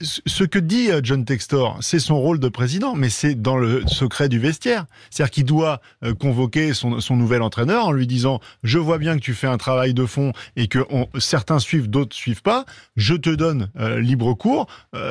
ce 0.00 0.44
que 0.44 0.58
dit 0.58 0.90
euh, 0.90 1.00
John 1.02 1.24
Textor, 1.24 1.78
c'est 1.80 1.98
son 1.98 2.18
rôle 2.20 2.38
de 2.38 2.48
président, 2.48 2.94
mais 2.94 3.08
c'est 3.08 3.34
dans 3.34 3.56
le 3.56 3.82
secret 3.86 4.28
du 4.28 4.38
vestiaire. 4.38 4.84
C'est-à-dire 5.10 5.30
qu'il 5.30 5.44
doit 5.46 5.80
euh, 6.04 6.14
convoquer 6.14 6.74
son, 6.74 7.00
son 7.00 7.16
nouvel 7.16 7.40
entraîneur 7.42 7.86
en 7.86 7.92
lui 7.92 8.06
disant 8.06 8.40
Je 8.62 8.78
vois 8.78 8.98
bien 8.98 9.14
que 9.16 9.22
tu 9.22 9.32
fais 9.34 9.46
un 9.46 9.56
travail 9.56 9.94
de 9.94 10.04
fond 10.06 10.32
et 10.56 10.68
que 10.68 10.80
on- 10.90 11.08
certains 11.18 11.58
suivent, 11.58 11.88
d'autres 11.88 12.14
suivent 12.14 12.42
pas. 12.42 12.66
Je 12.96 13.14
te 13.14 13.30
donne 13.30 13.70
euh, 13.80 14.00
libre 14.00 14.34
cours. 14.34 14.66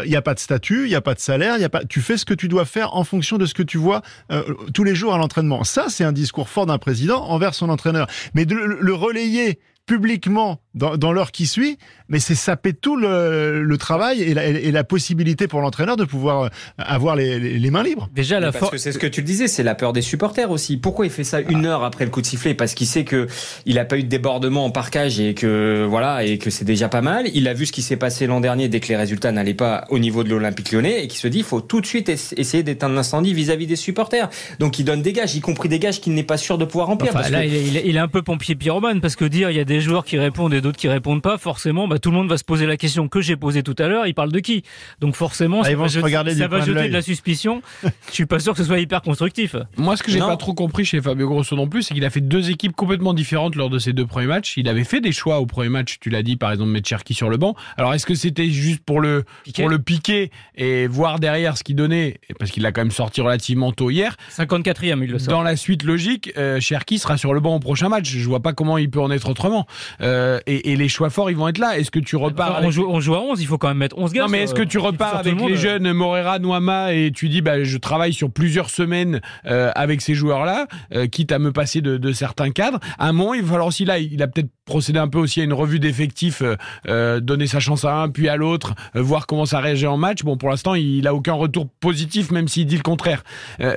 Il 0.05 0.09
n'y 0.09 0.15
a 0.15 0.21
pas 0.21 0.33
de 0.33 0.39
statut, 0.39 0.83
il 0.85 0.89
n'y 0.89 0.95
a 0.95 1.01
pas 1.01 1.13
de 1.15 1.19
salaire, 1.19 1.57
y 1.57 1.63
a 1.63 1.69
pas. 1.69 1.83
Tu 1.85 2.01
fais 2.01 2.17
ce 2.17 2.25
que 2.25 2.33
tu 2.33 2.42
dois 2.47 2.65
faire 2.65 2.95
en 2.95 3.03
fonction 3.03 3.37
de 3.37 3.45
ce 3.45 3.53
que 3.53 3.63
tu 3.63 3.77
vois 3.77 4.01
euh, 4.31 4.43
tous 4.73 4.83
les 4.83 4.95
jours 4.95 5.13
à 5.13 5.17
l'entraînement. 5.17 5.63
Ça, 5.63 5.85
c'est 5.89 6.03
un 6.03 6.11
discours 6.11 6.49
fort 6.49 6.65
d'un 6.65 6.77
président 6.77 7.23
envers 7.23 7.53
son 7.53 7.69
entraîneur. 7.69 8.07
Mais 8.33 8.45
de 8.45 8.55
le, 8.55 8.77
le 8.79 8.93
relayer 8.93 9.59
publiquement 9.85 10.59
dans, 10.75 10.97
dans 10.97 11.11
l'heure 11.11 11.31
qui 11.31 11.45
suit, 11.45 11.77
mais 12.09 12.19
c'est 12.19 12.33
saper 12.35 12.73
tout 12.73 12.95
le, 12.95 13.61
le 13.61 13.77
travail 13.77 14.21
et 14.23 14.33
la, 14.33 14.45
et 14.47 14.71
la 14.71 14.83
possibilité 14.83 15.47
pour 15.47 15.61
l'entraîneur 15.61 15.97
de 15.97 16.03
pouvoir 16.05 16.43
euh, 16.43 16.47
avoir 16.77 17.15
les, 17.15 17.37
les- 17.37 17.59
les 17.59 17.69
mains 17.71 17.83
libres. 17.83 18.09
Déjà, 18.13 18.39
la 18.39 18.47
parce 18.47 18.57
force. 18.59 18.71
que 18.71 18.77
c'est 18.77 18.91
ce 18.91 18.97
que 18.97 19.05
tu 19.05 19.21
le 19.21 19.27
disais, 19.27 19.47
c'est 19.47 19.61
la 19.61 19.75
peur 19.75 19.93
des 19.93 20.01
supporters 20.01 20.49
aussi. 20.49 20.77
Pourquoi 20.77 21.05
il 21.05 21.11
fait 21.11 21.23
ça 21.23 21.41
une 21.41 21.65
heure 21.65 21.83
après 21.83 22.05
le 22.05 22.11
coup 22.11 22.21
de 22.21 22.25
sifflet? 22.25 22.53
Parce 22.55 22.73
qu'il 22.73 22.87
sait 22.87 23.03
que 23.03 23.27
il 23.65 23.77
a 23.77 23.85
pas 23.85 23.97
eu 23.97 24.03
de 24.03 24.07
débordement 24.09 24.65
en 24.65 24.71
parcage 24.71 25.19
et 25.19 25.33
que 25.35 25.85
voilà 25.87 26.23
et 26.23 26.37
que 26.39 26.49
c'est 26.49 26.65
déjà 26.65 26.89
pas 26.89 27.01
mal. 27.01 27.27
Il 27.33 27.47
a 27.47 27.53
vu 27.53 27.65
ce 27.65 27.71
qui 27.71 27.81
s'est 27.81 27.97
passé 27.97 28.25
l'an 28.25 28.39
dernier 28.39 28.69
dès 28.69 28.79
que 28.79 28.87
les 28.87 28.95
résultats 28.95 29.31
n'allaient 29.31 29.53
pas 29.53 29.85
au 29.89 29.99
niveau 29.99 30.23
de 30.23 30.29
l'Olympique 30.29 30.71
Lyonnais 30.71 31.03
et 31.03 31.07
qui 31.07 31.17
se 31.17 31.27
dit 31.27 31.39
il 31.39 31.43
faut 31.43 31.61
tout 31.61 31.81
de 31.81 31.85
suite 31.85 32.09
ess- 32.09 32.33
essayer 32.37 32.63
d'éteindre 32.63 32.95
l'incendie 32.95 33.33
vis-à-vis 33.33 33.67
des 33.67 33.75
supporters. 33.75 34.29
Donc 34.59 34.79
il 34.79 34.85
donne 34.85 35.01
des 35.03 35.13
gages, 35.13 35.35
y 35.35 35.41
compris 35.41 35.69
des 35.69 35.77
gages 35.79 35.99
qu'il 36.01 36.13
n'est 36.13 36.23
pas 36.23 36.37
sûr 36.37 36.57
de 36.57 36.65
pouvoir 36.65 36.87
remplir. 36.87 37.11
Enfin, 37.11 37.19
parce 37.19 37.31
là, 37.31 37.41
que- 37.43 37.47
il 37.47 37.53
est, 37.55 37.63
il 37.67 37.77
est- 37.77 37.83
il 37.85 37.95
est 37.95 37.99
un 37.99 38.07
peu 38.07 38.23
pompier 38.23 38.55
pyromane 38.55 39.01
parce 39.01 39.15
que 39.15 39.25
dire 39.25 39.51
il 39.51 39.57
y 39.57 39.59
a 39.59 39.65
des 39.65 39.72
joueurs 39.81 40.05
qui 40.05 40.17
répondent 40.17 40.53
et 40.53 40.61
d'autres 40.61 40.77
qui 40.77 40.87
répondent 40.87 41.21
pas, 41.21 41.37
forcément, 41.37 41.87
bah, 41.87 41.99
tout 41.99 42.11
le 42.11 42.17
monde 42.17 42.29
va 42.29 42.37
se 42.37 42.43
poser 42.43 42.65
la 42.65 42.77
question 42.77 43.07
que 43.07 43.21
j'ai 43.21 43.35
posée 43.35 43.63
tout 43.63 43.75
à 43.79 43.87
l'heure. 43.87 44.07
Il 44.07 44.13
parle 44.13 44.31
de 44.31 44.39
qui? 44.39 44.63
Donc 44.99 45.15
forcément, 45.15 45.61
Ah, 45.63 45.69
ça 45.69 45.75
va 45.75 45.87
jeter, 45.87 46.09
ça 46.35 46.47
va 46.47 46.59
de 46.59 46.65
jeter 46.65 46.73
l'œil. 46.73 46.89
de 46.89 46.93
la 46.93 47.01
suspicion. 47.01 47.61
Je 48.07 48.13
suis 48.13 48.25
pas 48.25 48.39
sûr 48.39 48.53
que 48.53 48.59
ce 48.59 48.63
soit 48.65 48.79
hyper 48.79 49.01
constructif. 49.01 49.55
Moi, 49.77 49.97
ce 49.97 50.03
que 50.03 50.11
j'ai 50.11 50.19
pas 50.19 50.37
trop 50.37 50.53
compris 50.53 50.85
chez 50.85 51.01
Fabio 51.01 51.27
Grosso 51.27 51.55
non 51.55 51.67
plus, 51.67 51.83
c'est 51.83 51.93
qu'il 51.93 52.05
a 52.05 52.09
fait 52.09 52.21
deux 52.21 52.49
équipes 52.49 52.75
complètement 52.75 53.13
différentes 53.13 53.55
lors 53.55 53.69
de 53.69 53.79
ses 53.79 53.93
deux 53.93 54.05
premiers 54.05 54.27
matchs. 54.27 54.55
Il 54.57 54.67
avait 54.67 54.83
fait 54.83 55.01
des 55.01 55.11
choix 55.11 55.39
au 55.39 55.45
premier 55.45 55.69
match, 55.69 55.97
tu 55.99 56.09
l'as 56.09 56.23
dit, 56.23 56.35
par 56.35 56.51
exemple, 56.51 56.71
mettre 56.71 56.87
Cherki 56.89 57.13
sur 57.13 57.29
le 57.29 57.37
banc. 57.37 57.55
Alors, 57.77 57.93
est-ce 57.93 58.05
que 58.05 58.15
c'était 58.15 58.49
juste 58.49 58.81
pour 58.83 58.99
le, 59.01 59.23
Piqué. 59.43 59.61
pour 59.61 59.69
le 59.69 59.79
piquer 59.79 60.31
et 60.55 60.87
voir 60.87 61.19
derrière 61.19 61.57
ce 61.57 61.63
qu'il 61.63 61.75
donnait, 61.75 62.19
parce 62.39 62.51
qu'il 62.51 62.63
l'a 62.63 62.71
quand 62.71 62.81
même 62.81 62.91
sorti 62.91 63.21
relativement 63.21 63.71
tôt 63.71 63.89
hier 63.89 64.15
54e, 64.35 65.03
il 65.03 65.11
le 65.11 65.19
sort. 65.19 65.33
Dans 65.33 65.41
la 65.43 65.55
suite 65.55 65.83
logique, 65.83 66.31
euh, 66.37 66.59
Cherki 66.59 66.99
sera 66.99 67.17
sur 67.17 67.33
le 67.33 67.39
banc 67.39 67.55
au 67.55 67.59
prochain 67.59 67.89
match. 67.89 68.09
Je 68.09 68.27
vois 68.27 68.41
pas 68.41 68.53
comment 68.53 68.77
il 68.77 68.89
peut 68.89 69.01
en 69.01 69.11
être 69.11 69.29
autrement. 69.29 69.62
Euh, 70.01 70.39
et, 70.47 70.71
et 70.71 70.75
les 70.75 70.89
choix 70.89 71.09
forts, 71.09 71.29
ils 71.31 71.37
vont 71.37 71.47
être 71.47 71.57
là. 71.57 71.77
Est-ce 71.77 71.91
que 71.91 71.99
tu 71.99 72.15
repars 72.15 72.49
Enfin, 72.49 72.57
avec- 72.57 72.67
on, 72.67 72.71
joue, 72.71 72.85
on 72.89 72.99
joue 72.99 73.15
à 73.15 73.19
11, 73.21 73.41
il 73.41 73.45
faut 73.47 73.57
quand 73.57 73.67
même 73.69 73.77
mettre 73.77 73.97
11 73.97 74.13
gars. 74.13 74.23
non, 74.23 74.27
mais 74.29 74.43
est-ce 74.43 74.53
que 74.53 74.63
tu 74.63 74.77
repars 74.77 75.15
avec 75.17 75.39
le 75.39 75.47
les 75.49 75.55
jeunes 75.57 75.91
Morera, 75.93 76.39
Noama 76.39 76.93
et 76.93 77.11
tu 77.13 77.29
dis 77.29 77.41
bah, 77.41 77.63
je 77.63 77.77
travaille 77.77 78.13
sur 78.13 78.31
plusieurs 78.31 78.69
semaines 78.69 79.21
euh, 79.45 79.71
avec 79.75 80.01
ces 80.01 80.13
joueurs-là, 80.15 80.67
euh, 80.93 81.07
quitte 81.07 81.31
à 81.31 81.39
me 81.39 81.51
passer 81.51 81.81
de, 81.81 81.97
de 81.97 82.11
certains 82.13 82.51
cadres 82.51 82.79
À 82.97 83.07
un 83.07 83.13
moment, 83.13 83.33
il 83.33 83.41
va 83.43 83.49
falloir 83.49 83.67
aussi 83.67 83.85
là, 83.85 83.99
il 83.99 84.21
a 84.21 84.27
peut-être 84.27 84.49
procéder 84.65 84.99
un 84.99 85.07
peu 85.07 85.19
aussi 85.19 85.41
à 85.41 85.43
une 85.43 85.53
revue 85.53 85.79
d'effectifs, 85.79 86.41
euh, 86.41 86.55
euh, 86.87 87.19
donner 87.19 87.47
sa 87.47 87.59
chance 87.59 87.83
à 87.85 87.95
un 87.95 88.09
puis 88.09 88.29
à 88.29 88.37
l'autre, 88.37 88.73
euh, 88.95 89.01
voir 89.01 89.27
comment 89.27 89.45
ça 89.45 89.59
réagit 89.59 89.87
en 89.87 89.97
match. 89.97 90.23
Bon, 90.23 90.37
pour 90.37 90.49
l'instant, 90.49 90.75
il 90.75 91.05
a 91.07 91.13
aucun 91.13 91.33
retour 91.33 91.67
positif, 91.79 92.31
même 92.31 92.47
s'il 92.47 92.65
dit 92.65 92.77
le 92.77 92.83
contraire. 92.83 93.23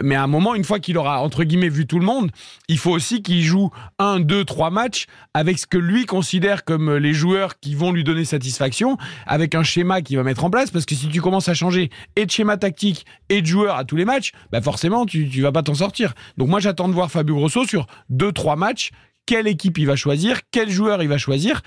mais 0.03 0.15
à 0.15 0.23
un 0.23 0.27
moment, 0.27 0.55
une 0.55 0.65
fois 0.65 0.79
qu'il 0.79 0.99
aura 0.99 1.21
entre 1.21 1.45
guillemets 1.45 1.69
vu 1.69 1.87
tout 1.87 1.99
le 1.99 2.05
monde, 2.05 2.31
il 2.69 2.79
faut 2.79 2.91
aussi 2.91 3.23
qu'il 3.23 3.43
joue 3.43 3.71
un, 3.99 4.21
deux, 4.21 4.45
trois 4.45 4.71
matchs 4.71 5.07
avec 5.35 5.59
ce 5.59 5.67
que 5.67 5.79
lui 5.79 6.07
considère 6.07 6.65
comme 6.65 6.97
les 6.97 7.13
joueurs 7.13 7.59
qui 7.61 7.75
vont 7.75 7.93
lui 7.93 8.05
donner 8.05 8.25
satisfaction, 8.25 8.97
avec 9.27 9.55
un 9.55 9.63
schéma 9.63 10.03
qu'il 10.03 10.17
va 10.17 10.23
mettre 10.23 10.45
en 10.45 10.51
place. 10.51 10.71
Parce 10.71 10.87
que 10.87 10.95
si 10.95 11.09
tu 11.09 11.21
commences 11.21 11.49
à 11.49 11.55
changer 11.55 11.91
et 12.17 12.27
de 12.27 12.31
schéma 12.31 12.57
tactique 12.57 13.07
et 13.29 13.43
de 13.43 13.47
joueurs 13.47 13.77
à 13.77 13.85
tous 13.85 13.97
les 13.97 14.05
matchs, 14.05 14.33
bah 14.53 14.61
forcément, 14.61 15.07
tu, 15.07 15.29
tu 15.29 15.43
vas 15.43 15.53
pas 15.53 15.63
t'en 15.63 15.75
sortir. 15.75 16.15
Donc 16.37 16.49
moi, 16.49 16.61
j'attends 16.61 16.89
de 16.89 16.95
voir 16.95 17.11
Fabio 17.11 17.37
Grosso 17.37 17.65
sur 17.65 17.87
deux, 18.09 18.33
trois 18.33 18.57
matchs 18.57 18.91
quelle 19.27 19.47
équipe 19.47 19.79
il 19.79 19.87
va 19.87 19.97
choisir, 19.97 20.41
quel 20.51 20.71
joueur 20.71 21.03
il 21.03 21.09
va 21.09 21.19
choisir. 21.19 21.63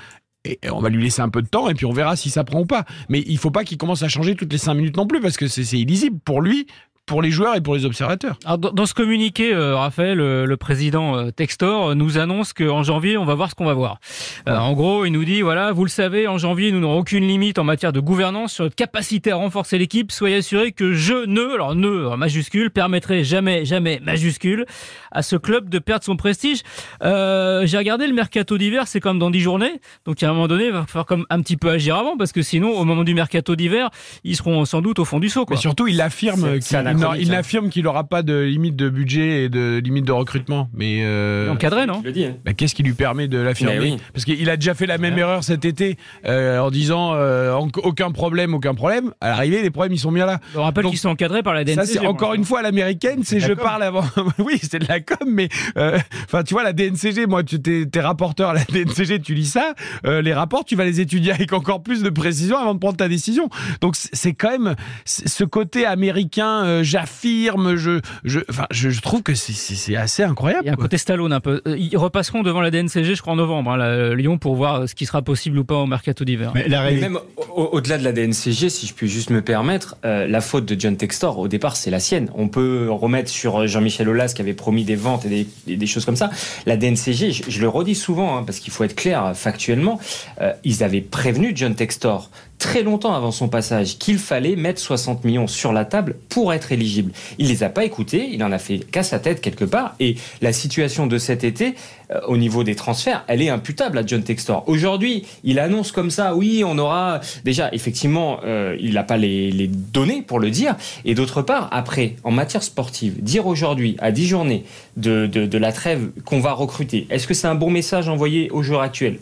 Et 0.45 0.57
on 0.71 0.79
va 0.79 0.87
lui 0.87 1.03
laisser 1.03 1.21
un 1.21 1.27
peu 1.27 1.41
de 1.41 1.49
temps 1.49 1.67
et 1.69 1.73
puis 1.73 1.85
on 1.85 1.91
verra 1.91 2.15
si 2.15 2.29
ça 2.29 2.45
prend 2.45 2.61
ou 2.61 2.65
pas. 2.65 2.85
Mais 3.09 3.21
il 3.27 3.37
faut 3.37 3.51
pas 3.51 3.65
qu'il 3.65 3.77
commence 3.77 4.03
à 4.03 4.07
changer 4.07 4.35
toutes 4.35 4.51
les 4.51 4.57
cinq 4.57 4.75
minutes 4.75 4.95
non 4.95 5.05
plus 5.05 5.19
parce 5.19 5.35
que 5.35 5.47
c'est 5.47 5.77
illisible 5.77 6.17
pour 6.23 6.41
lui, 6.41 6.65
pour 7.09 7.23
les 7.23 7.31
joueurs 7.31 7.55
et 7.55 7.61
pour 7.61 7.73
les 7.73 7.85
observateurs. 7.85 8.37
dans, 8.59 8.85
ce 8.85 8.93
communiqué, 8.93 9.51
euh, 9.51 9.75
Raphaël, 9.75 10.19
le, 10.19 10.57
président 10.57 11.17
euh, 11.17 11.31
Textor, 11.31 11.89
euh, 11.89 11.95
nous 11.95 12.19
annonce 12.19 12.53
qu'en 12.53 12.83
janvier, 12.83 13.17
on 13.17 13.25
va 13.25 13.33
voir 13.33 13.49
ce 13.49 13.55
qu'on 13.55 13.65
va 13.65 13.73
voir. 13.73 13.99
en 14.45 14.73
gros, 14.73 15.05
il 15.05 15.11
nous 15.11 15.25
dit, 15.25 15.41
voilà, 15.41 15.71
vous 15.71 15.83
le 15.83 15.89
savez, 15.89 16.27
en 16.27 16.37
janvier, 16.37 16.71
nous 16.71 16.79
n'aurons 16.79 16.99
aucune 16.99 17.27
limite 17.27 17.57
en 17.57 17.63
matière 17.63 17.91
de 17.93 17.99
gouvernance 17.99 18.53
sur 18.53 18.65
notre 18.65 18.75
capacité 18.75 19.31
à 19.31 19.37
renforcer 19.37 19.79
l'équipe. 19.79 20.11
Soyez 20.11 20.35
assurés 20.35 20.71
que 20.71 20.93
je 20.93 21.25
ne, 21.25 21.55
alors 21.55 21.73
ne 21.73 22.15
majuscule, 22.15 22.69
permettrai 22.69 23.23
jamais, 23.23 23.65
jamais 23.65 23.99
majuscule 24.03 24.67
à 25.11 25.23
ce 25.23 25.35
club 25.35 25.67
de 25.67 25.79
perdre 25.79 26.05
son 26.05 26.15
prestige. 26.15 26.61
J'ai 27.01 27.77
regardé 27.77 28.05
le 28.05 28.13
mercato 28.13 28.59
d'hiver, 28.59 28.83
c'est 28.85 28.99
comme 28.99 29.17
dans 29.17 29.31
10 29.31 29.39
journées. 29.39 29.81
Donc 30.05 30.21
à 30.21 30.29
un 30.29 30.33
moment 30.33 30.47
donné, 30.47 30.65
il 30.65 30.73
va 30.73 30.85
falloir 30.85 31.07
comme 31.07 31.25
un 31.31 31.41
petit 31.41 31.57
peu 31.57 31.71
agir 31.71 31.95
avant 31.95 32.17
parce 32.17 32.31
que 32.31 32.43
sinon, 32.43 32.69
au 32.77 32.85
moment 32.85 33.03
du 33.03 33.15
mercato 33.15 33.55
d'hiver, 33.55 33.89
ils 34.23 34.35
seront 34.35 34.63
sans 34.65 34.81
doute 34.81 34.99
au 34.99 35.05
fond 35.05 35.19
du 35.19 35.29
saut. 35.29 35.47
Quoi. 35.47 35.55
Mais 35.55 35.61
surtout, 35.61 35.87
il 35.87 35.99
affirme 36.01 36.59
qu'il 36.59 36.77
il 37.19 37.33
hein. 37.33 37.37
affirme 37.37 37.69
qu'il 37.69 37.83
n'aura 37.83 38.03
pas 38.03 38.23
de 38.23 38.39
limite 38.39 38.75
de 38.75 38.89
budget 38.89 39.43
et 39.43 39.49
de 39.49 39.81
limite 39.83 40.05
de 40.05 40.11
recrutement. 40.11 40.69
Mais 40.73 40.99
euh, 41.01 41.51
encadré, 41.51 41.85
non 41.85 42.01
hein. 42.05 42.33
bah, 42.45 42.53
Qu'est-ce 42.53 42.75
qui 42.75 42.83
lui 42.83 42.93
permet 42.93 43.27
de 43.27 43.37
l'affirmer 43.37 43.97
Parce 44.13 44.25
qu'il 44.25 44.49
a 44.49 44.57
déjà 44.57 44.73
fait 44.73 44.85
la 44.85 44.97
même 44.97 45.17
erreur 45.17 45.43
cet 45.43 45.65
été 45.65 45.97
euh, 46.25 46.59
en 46.59 46.71
disant 46.71 47.13
euh, 47.13 47.53
aucun 47.55 48.11
problème, 48.11 48.53
aucun 48.53 48.73
problème. 48.73 49.11
À 49.21 49.29
l'arrivée, 49.29 49.61
les 49.61 49.69
problèmes 49.69 49.93
ils 49.93 49.99
sont 49.99 50.11
bien 50.11 50.25
là. 50.25 50.39
On 50.55 50.63
rappelle 50.63 50.85
qu'ils 50.85 50.97
sont 50.97 51.09
encadrés 51.09 51.43
par 51.43 51.53
la 51.53 51.63
DNCG. 51.63 51.75
Ça 51.75 51.85
c'est 51.85 52.05
encore 52.05 52.33
une 52.33 52.45
fois 52.45 52.61
l'américaine, 52.61 53.21
c'est 53.23 53.39
je 53.39 53.53
parle 53.53 53.83
avant. 53.83 54.03
oui, 54.39 54.59
c'est 54.61 54.79
de 54.79 54.87
la 54.87 54.99
com, 54.99 55.27
mais 55.27 55.49
enfin 55.75 56.43
tu 56.43 56.53
vois 56.53 56.63
la 56.63 56.73
DNCG, 56.73 57.27
moi 57.27 57.43
tu 57.43 57.57
es, 57.65 57.99
rapporteur 57.99 58.49
à 58.49 58.53
la 58.53 58.63
DNCG, 58.63 59.21
tu 59.21 59.33
lis 59.33 59.45
ça, 59.45 59.73
les 60.05 60.33
rapports 60.33 60.65
tu 60.65 60.75
vas 60.75 60.85
les 60.85 60.99
étudier 60.99 61.31
avec 61.31 61.53
encore 61.53 61.83
plus 61.83 62.03
de 62.03 62.09
précision 62.09 62.57
avant 62.57 62.73
de 62.73 62.79
prendre 62.79 62.97
ta 62.97 63.07
décision. 63.07 63.49
Donc 63.81 63.95
c'est 63.95 64.33
quand 64.33 64.51
même 64.51 64.75
ce 65.05 65.43
côté 65.43 65.85
américain 65.85 66.83
j'affirme, 66.89 67.75
je, 67.75 67.99
je, 68.23 68.39
enfin, 68.49 68.65
je, 68.71 68.99
trouve 68.99 69.23
que 69.23 69.35
c'est 69.35 69.95
assez 69.95 70.23
incroyable. 70.23 70.63
Il 70.65 70.67
y 70.67 70.69
a 70.69 70.73
un 70.73 70.75
côté 70.75 70.97
Stallone 70.97 71.33
un 71.33 71.39
peu. 71.39 71.61
Euh, 71.67 71.77
ils 71.77 71.97
repasseront 71.97 72.43
devant 72.43 72.61
la 72.61 72.71
DNCG, 72.71 73.15
je 73.15 73.21
crois, 73.21 73.33
en 73.33 73.37
novembre, 73.37 73.71
hein, 73.71 74.15
Lyon, 74.15 74.37
pour 74.37 74.55
voir 74.55 74.87
ce 74.87 74.95
qui 74.95 75.05
sera 75.05 75.21
possible 75.21 75.59
ou 75.59 75.63
pas 75.63 75.75
au 75.75 75.85
mercato 75.85 76.25
d'hiver. 76.25 76.51
Mais, 76.53 76.67
même 76.67 77.19
au-delà 77.55 77.97
de 77.97 78.03
la 78.03 78.11
DNCG, 78.11 78.69
si 78.69 78.87
je 78.87 78.93
puis 78.93 79.07
juste 79.07 79.29
me 79.29 79.41
permettre, 79.41 79.97
euh, 80.05 80.27
la 80.27 80.41
faute 80.41 80.65
de 80.65 80.79
John 80.79 80.97
Textor, 80.97 81.39
au 81.39 81.47
départ, 81.47 81.75
c'est 81.75 81.91
la 81.91 81.99
sienne. 81.99 82.29
On 82.35 82.47
peut 82.47 82.87
remettre 82.89 83.29
sur 83.29 83.67
Jean-Michel 83.67 84.09
Aulas 84.09 84.33
qui 84.35 84.41
avait 84.41 84.53
promis 84.53 84.83
des 84.83 84.95
ventes 84.95 85.25
et 85.25 85.45
des, 85.65 85.75
des 85.75 85.87
choses 85.87 86.05
comme 86.05 86.15
ça. 86.15 86.29
La 86.65 86.77
DNCG, 86.77 87.31
je, 87.31 87.61
le 87.61 87.69
redis 87.69 87.95
souvent, 87.95 88.37
hein, 88.37 88.43
parce 88.43 88.59
qu'il 88.59 88.73
faut 88.73 88.83
être 88.83 88.95
clair 88.95 89.31
factuellement, 89.35 89.99
euh, 90.41 90.53
ils 90.63 90.83
avaient 90.83 91.01
prévenu 91.01 91.51
John 91.55 91.75
Textor 91.75 92.29
très 92.59 92.83
longtemps 92.83 93.15
avant 93.15 93.31
son 93.31 93.47
passage 93.47 93.97
qu'il 93.97 94.19
fallait 94.19 94.55
mettre 94.55 94.79
60 94.79 95.23
millions 95.23 95.47
sur 95.47 95.73
la 95.73 95.85
table 95.85 96.17
pour 96.27 96.53
être 96.53 96.71
éligible. 96.71 97.13
Il 97.37 97.47
les 97.47 97.63
a 97.63 97.69
pas 97.69 97.85
écoutés, 97.85 98.29
il 98.31 98.43
en 98.43 98.51
a 98.51 98.59
fait 98.59 98.79
qu'à 98.79 99.01
sa 99.01 99.17
tête 99.17 99.41
quelque 99.41 99.65
part. 99.65 99.95
Et 99.99 100.17
la 100.41 100.53
situation 100.53 101.07
de 101.07 101.17
cet 101.17 101.43
été, 101.43 101.73
euh, 102.11 102.19
au 102.27 102.37
niveau 102.37 102.63
des 102.63 102.75
transferts, 102.75 103.23
elle 103.27 103.41
est 103.41 103.49
imputable 103.49 103.97
à 103.97 104.05
John 104.05 104.21
Textor. 104.21 104.67
Aujourd'hui, 104.67 105.25
il 105.43 105.57
annonce 105.57 105.91
comme 105.91 106.11
ça, 106.11 106.35
oui, 106.35 106.63
on 106.65 106.77
aura 106.77 107.21
déjà 107.45 107.69
effectivement, 107.71 108.39
euh, 108.43 108.75
il 108.79 108.93
n'a 108.93 109.03
pas 109.03 109.17
les, 109.17 109.51
les, 109.51 109.67
données 109.67 110.21
pour 110.21 110.39
le 110.39 110.51
dire. 110.51 110.75
Et 111.05 111.15
d'autre 111.15 111.41
part, 111.41 111.69
après, 111.71 112.17
en 112.23 112.31
matière 112.31 112.63
sportive, 112.63 113.23
dire 113.23 113.47
aujourd'hui 113.47 113.95
à 113.99 114.11
10 114.11 114.27
journées 114.27 114.65
de, 114.97 115.27
de, 115.27 115.45
de 115.45 115.57
la 115.57 115.71
trêve 115.71 116.09
qu'on 116.25 116.41
va 116.41 116.51
recruter, 116.51 117.07
est-ce 117.09 117.25
que 117.25 117.33
c'est 117.33 117.47
un 117.47 117.55
bon 117.55 117.69
message 117.69 118.09
envoyé 118.09 118.49
aux 118.51 118.63
joueurs 118.63 118.81
actuels 118.81 119.19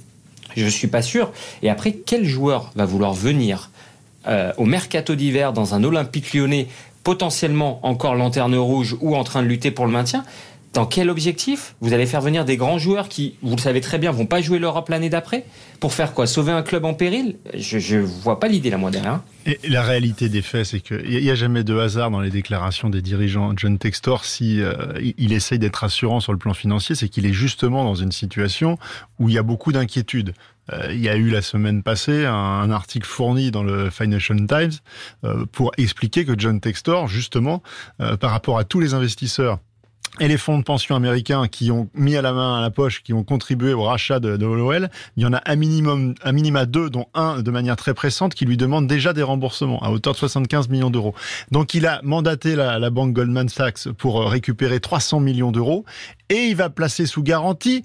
je 0.58 0.66
ne 0.66 0.70
suis 0.70 0.88
pas 0.88 1.02
sûr. 1.02 1.32
Et 1.62 1.70
après, 1.70 1.94
quel 1.94 2.26
joueur 2.26 2.72
va 2.76 2.86
vouloir 2.86 3.14
venir 3.14 3.70
euh, 4.28 4.52
au 4.58 4.66
mercato 4.66 5.16
d'hiver 5.16 5.54
dans 5.54 5.74
un 5.74 5.84
Olympique 5.84 6.34
lyonnais 6.34 6.68
potentiellement 7.04 7.80
encore 7.84 8.16
lanterne 8.16 8.56
rouge 8.56 8.98
ou 9.00 9.16
en 9.16 9.24
train 9.24 9.42
de 9.42 9.48
lutter 9.48 9.72
pour 9.72 9.86
le 9.86 9.92
maintien? 9.92 10.26
Dans 10.74 10.86
quel 10.86 11.10
objectif 11.10 11.76
Vous 11.82 11.94
allez 11.94 12.06
faire 12.06 12.22
venir 12.22 12.46
des 12.46 12.58
grands 12.58 12.78
joueurs 12.78 13.10
qui, 13.10 13.36
vous 13.42 13.56
le 13.56 13.62
savez 13.62 13.82
très 13.82 13.98
bien, 13.98 14.12
vont 14.12 14.26
pas 14.26 14.42
jouer 14.42 14.60
l'Europe 14.60 14.90
l'année 14.90 15.10
d'après 15.10 15.46
Pour 15.80 15.94
faire 15.94 16.14
quoi 16.14 16.28
Sauver 16.28 16.52
un 16.52 16.62
club 16.62 16.86
en 16.86 16.94
péril? 16.94 17.38
Je 17.56 17.98
ne 17.98 18.02
vois 18.02 18.40
pas 18.40 18.48
l'idée 18.48 18.70
là, 18.70 18.78
moi, 18.78 18.92
derrière. 18.92 19.22
Et 19.46 19.60
la 19.68 19.82
réalité 19.82 20.30
des 20.30 20.42
faits, 20.42 20.66
c'est 20.66 20.82
qu'il 20.82 21.22
n'y 21.22 21.30
a 21.30 21.36
jamais 21.36 21.64
de 21.64 21.78
hasard 21.78 22.12
dans 22.12 22.20
les 22.20 22.30
déclarations 22.30 22.90
des 22.90 23.02
dirigeants. 23.02 23.54
John 23.56 23.78
Textor, 23.78 24.26
si 24.26 24.62
euh, 24.62 24.76
il 25.18 25.34
essaye 25.34 25.58
d'être 25.58 25.78
rassurant 25.78 26.20
sur 26.20 26.34
le 26.34 26.38
plan 26.38 26.54
financier, 26.54 26.96
c'est 26.96 27.10
qu'il 27.10 27.26
est 27.26 27.34
justement 27.34 27.84
dans 27.84 27.96
une 27.96 28.12
situation 28.12 28.78
où 29.20 29.30
il 29.30 29.36
y 29.36 29.38
a 29.38 29.44
beaucoup 29.44 29.72
d'inquiétudes. 29.72 30.34
Euh, 30.74 30.90
il 30.92 31.00
y 31.00 31.08
a 31.08 31.16
eu 31.16 31.30
la 31.30 31.42
semaine 31.42 31.82
passée 31.82 32.26
un, 32.26 32.70
article 32.72 33.08
fourni 33.08 33.52
dans 33.52 33.64
le 33.64 33.90
Financial 33.90 34.38
Times 34.46 34.74
euh, 35.24 35.46
pour 35.52 35.72
expliquer 35.78 36.26
que 36.26 36.38
John 36.38 36.60
Textor, 36.60 37.08
justement, 37.08 37.64
par 38.20 38.32
rapport 38.32 38.60
à 38.60 38.66
tous 38.66 38.80
les 38.80 38.94
investisseurs 38.94 39.60
et 40.20 40.28
les 40.28 40.38
fonds 40.38 40.58
de 40.58 40.64
pension 40.64 40.96
américains 40.96 41.48
qui 41.48 41.72
ont 41.72 41.90
mis 41.94 42.16
à 42.16 42.22
la 42.22 42.34
main 42.34 42.58
à 42.58 42.62
la 42.62 42.70
poche, 42.70 43.04
qui 43.04 43.14
ont 43.14 43.24
contribué 43.24 43.74
au 43.74 43.84
rachat 43.84 44.20
de, 44.20 44.38
de 44.38 44.48
il 45.16 45.24
y 45.24 45.26
en 45.26 45.34
a 45.34 45.42
un 45.46 45.56
minimum, 45.56 46.16
un 46.24 46.32
minima 46.32 46.66
deux, 46.66 46.90
dont 46.90 47.08
un 47.14 47.42
de 47.42 47.52
manière 47.52 47.76
très 47.76 47.94
pressante, 47.94 48.34
qui 48.34 48.46
lui 48.46 48.58
demande 48.58 48.88
déjà 48.88 49.14
des 49.14 49.24
remboursements 49.24 49.82
à 49.84 49.92
hauteur 49.92 50.14
de 50.14 50.18
75 50.18 50.70
millions 50.70 50.90
d'euros. 50.90 51.14
Donc 51.52 51.74
il 51.74 51.86
a 51.86 52.02
mandaté 52.04 52.56
la, 52.56 52.80
la 52.80 52.90
banque 52.90 53.14
Goldman 53.14 53.50
Sachs 53.50 53.90
pour 53.98 54.22
euh, 54.22 54.26
récupérer 54.26 54.80
300 54.80 55.20
millions 55.20 55.52
d'euros 55.52 55.86
et 56.30 56.46
il 56.46 56.56
va 56.56 56.70
placer 56.70 57.06
sous 57.06 57.24
garantie 57.24 57.84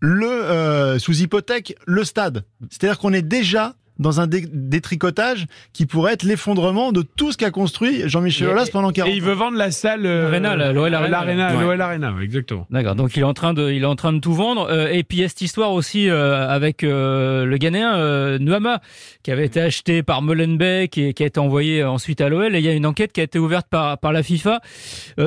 le 0.00 0.26
euh, 0.26 0.98
sous 0.98 1.20
hypothèque 1.20 1.76
le 1.86 2.04
stade. 2.04 2.44
C'est-à-dire 2.70 2.98
qu'on 2.98 3.12
est 3.12 3.22
déjà 3.22 3.74
dans 3.98 4.20
un 4.20 4.26
détricotage 4.28 5.46
qui 5.72 5.86
pourrait 5.86 6.12
être 6.12 6.22
l'effondrement 6.22 6.92
de 6.92 7.02
tout 7.02 7.32
ce 7.32 7.36
qu'a 7.36 7.50
construit 7.50 8.08
Jean-Michel 8.08 8.48
Aulas 8.48 8.68
pendant 8.72 8.90
40 8.90 9.08
ans. 9.08 9.12
Et 9.12 9.16
il 9.16 9.22
veut 9.22 9.32
vendre 9.32 9.56
la 9.56 9.70
salle 9.70 10.06
euh, 10.06 10.30
l'OL 10.72 10.94
Arena, 10.94 11.52
l'OL 11.52 11.80
Arena, 11.80 12.14
exactement. 12.22 12.66
D'accord. 12.70 12.94
Donc 12.94 13.16
il 13.16 13.20
est 13.20 13.24
en 13.24 13.34
train 13.34 13.54
de, 13.54 13.70
il 13.70 13.82
est 13.82 13.86
en 13.86 13.96
train 13.96 14.12
de 14.12 14.20
tout 14.20 14.34
vendre. 14.34 14.68
Euh, 14.70 14.88
et 14.88 15.02
puis 15.02 15.18
il 15.18 15.20
y 15.22 15.24
a 15.24 15.28
cette 15.28 15.40
histoire 15.40 15.72
aussi 15.72 16.08
euh, 16.08 16.48
avec 16.48 16.82
le 16.82 17.56
Ghanéen 17.58 18.38
Nuama 18.38 18.80
qui 19.22 19.32
avait 19.32 19.46
été 19.46 19.60
acheté 19.60 20.02
par 20.02 20.22
Molenbeek 20.22 20.96
et 20.98 21.12
qui 21.12 21.22
a 21.22 21.26
été 21.26 21.40
envoyé 21.40 21.84
ensuite 21.84 22.20
à 22.20 22.28
l'OL. 22.28 22.54
Et 22.54 22.58
il 22.58 22.64
y 22.64 22.68
a 22.68 22.72
une 22.72 22.86
enquête 22.86 23.12
qui 23.12 23.20
a 23.20 23.24
été 23.24 23.38
ouverte 23.38 23.66
par 23.68 23.98
par 23.98 24.12
la 24.12 24.22
FIFA 24.22 24.60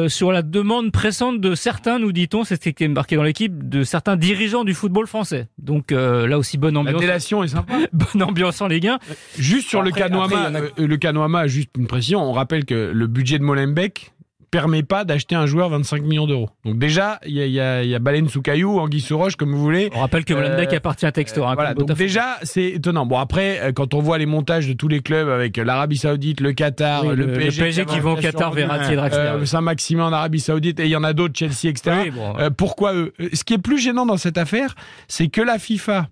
sur 0.07 0.31
la 0.31 0.41
demande 0.41 0.91
pressante 0.91 1.41
de 1.41 1.55
certains, 1.55 1.99
nous 1.99 2.11
dit-on, 2.11 2.43
c'est 2.43 2.61
ce 2.63 2.69
qui 2.69 2.83
est 2.83 2.87
marqué 2.87 3.15
dans 3.15 3.23
l'équipe, 3.23 3.67
de 3.67 3.83
certains 3.83 4.15
dirigeants 4.15 4.63
du 4.63 4.73
football 4.73 5.07
français. 5.07 5.47
Donc 5.57 5.91
là 5.91 6.37
aussi 6.37 6.57
bonne 6.57 6.77
ambiance. 6.77 6.95
La 6.95 6.99
délation 6.99 7.43
est 7.43 7.49
sympa. 7.49 7.73
bonne 7.93 8.23
ambiance 8.23 8.60
les 8.67 8.79
gains. 8.79 8.99
Juste 9.37 9.69
sur 9.69 9.81
le 9.81 9.91
Canoama, 9.91 10.51
euh, 10.53 10.69
le 10.77 10.97
Canoama, 10.97 11.47
juste 11.47 11.71
une 11.77 11.87
précision, 11.87 12.21
on 12.21 12.31
rappelle 12.31 12.65
que 12.65 12.91
le 12.93 13.07
budget 13.07 13.39
de 13.39 13.43
Molenbeek 13.43 14.13
permet 14.51 14.83
pas 14.83 15.05
d'acheter 15.05 15.33
un 15.33 15.45
joueur 15.45 15.69
25 15.69 16.03
millions 16.03 16.27
d'euros. 16.27 16.49
Donc 16.65 16.77
déjà, 16.77 17.19
il 17.25 17.31
y 17.31 17.41
a, 17.41 17.47
y, 17.47 17.59
a, 17.59 17.83
y 17.83 17.95
a 17.95 17.99
Baleine 17.99 18.27
sous 18.27 18.41
caillou, 18.41 18.79
Anguille 18.79 18.99
sous 18.99 19.17
roche, 19.17 19.37
comme 19.37 19.51
vous 19.51 19.61
voulez. 19.61 19.89
On 19.95 20.01
rappelle 20.01 20.25
que 20.25 20.33
Molenbeek 20.33 20.73
euh, 20.73 20.77
appartient 20.77 21.05
à 21.05 21.11
Textor. 21.13 21.49
Hein, 21.49 21.55
voilà, 21.55 21.73
donc 21.73 21.91
déjà, 21.93 22.37
c'est 22.43 22.65
étonnant. 22.65 23.05
Bon 23.05 23.17
après, 23.17 23.61
euh, 23.61 23.71
quand 23.71 23.93
on 23.93 24.01
voit 24.01 24.17
les 24.17 24.25
montages 24.25 24.67
de 24.67 24.73
tous 24.73 24.89
les 24.89 24.99
clubs 24.99 25.29
avec 25.29 25.55
l'Arabie 25.55 25.97
Saoudite, 25.97 26.41
le 26.41 26.51
Qatar, 26.51 27.05
le, 27.15 27.31
PSG, 27.31 27.85
qui 27.85 27.99
vont 28.01 28.13
au 28.13 28.17
Qatar, 28.17 28.51
Verratti, 28.51 28.93
euh, 28.93 29.45
Saint-Maximin 29.45 30.07
en 30.07 30.13
Arabie 30.13 30.41
Saoudite, 30.41 30.81
et 30.81 30.85
il 30.85 30.91
y 30.91 30.97
en 30.97 31.03
a 31.05 31.13
d'autres, 31.13 31.37
Chelsea, 31.37 31.69
etc. 31.69 32.11
pourquoi 32.57 32.93
eux? 32.93 33.13
Ce 33.33 33.45
qui 33.45 33.53
est 33.53 33.57
plus 33.57 33.79
gênant 33.79 34.05
dans 34.05 34.17
cette 34.17 34.37
affaire, 34.37 34.75
c'est 35.07 35.29
que 35.29 35.41
la 35.41 35.59
FIFA 35.59 36.09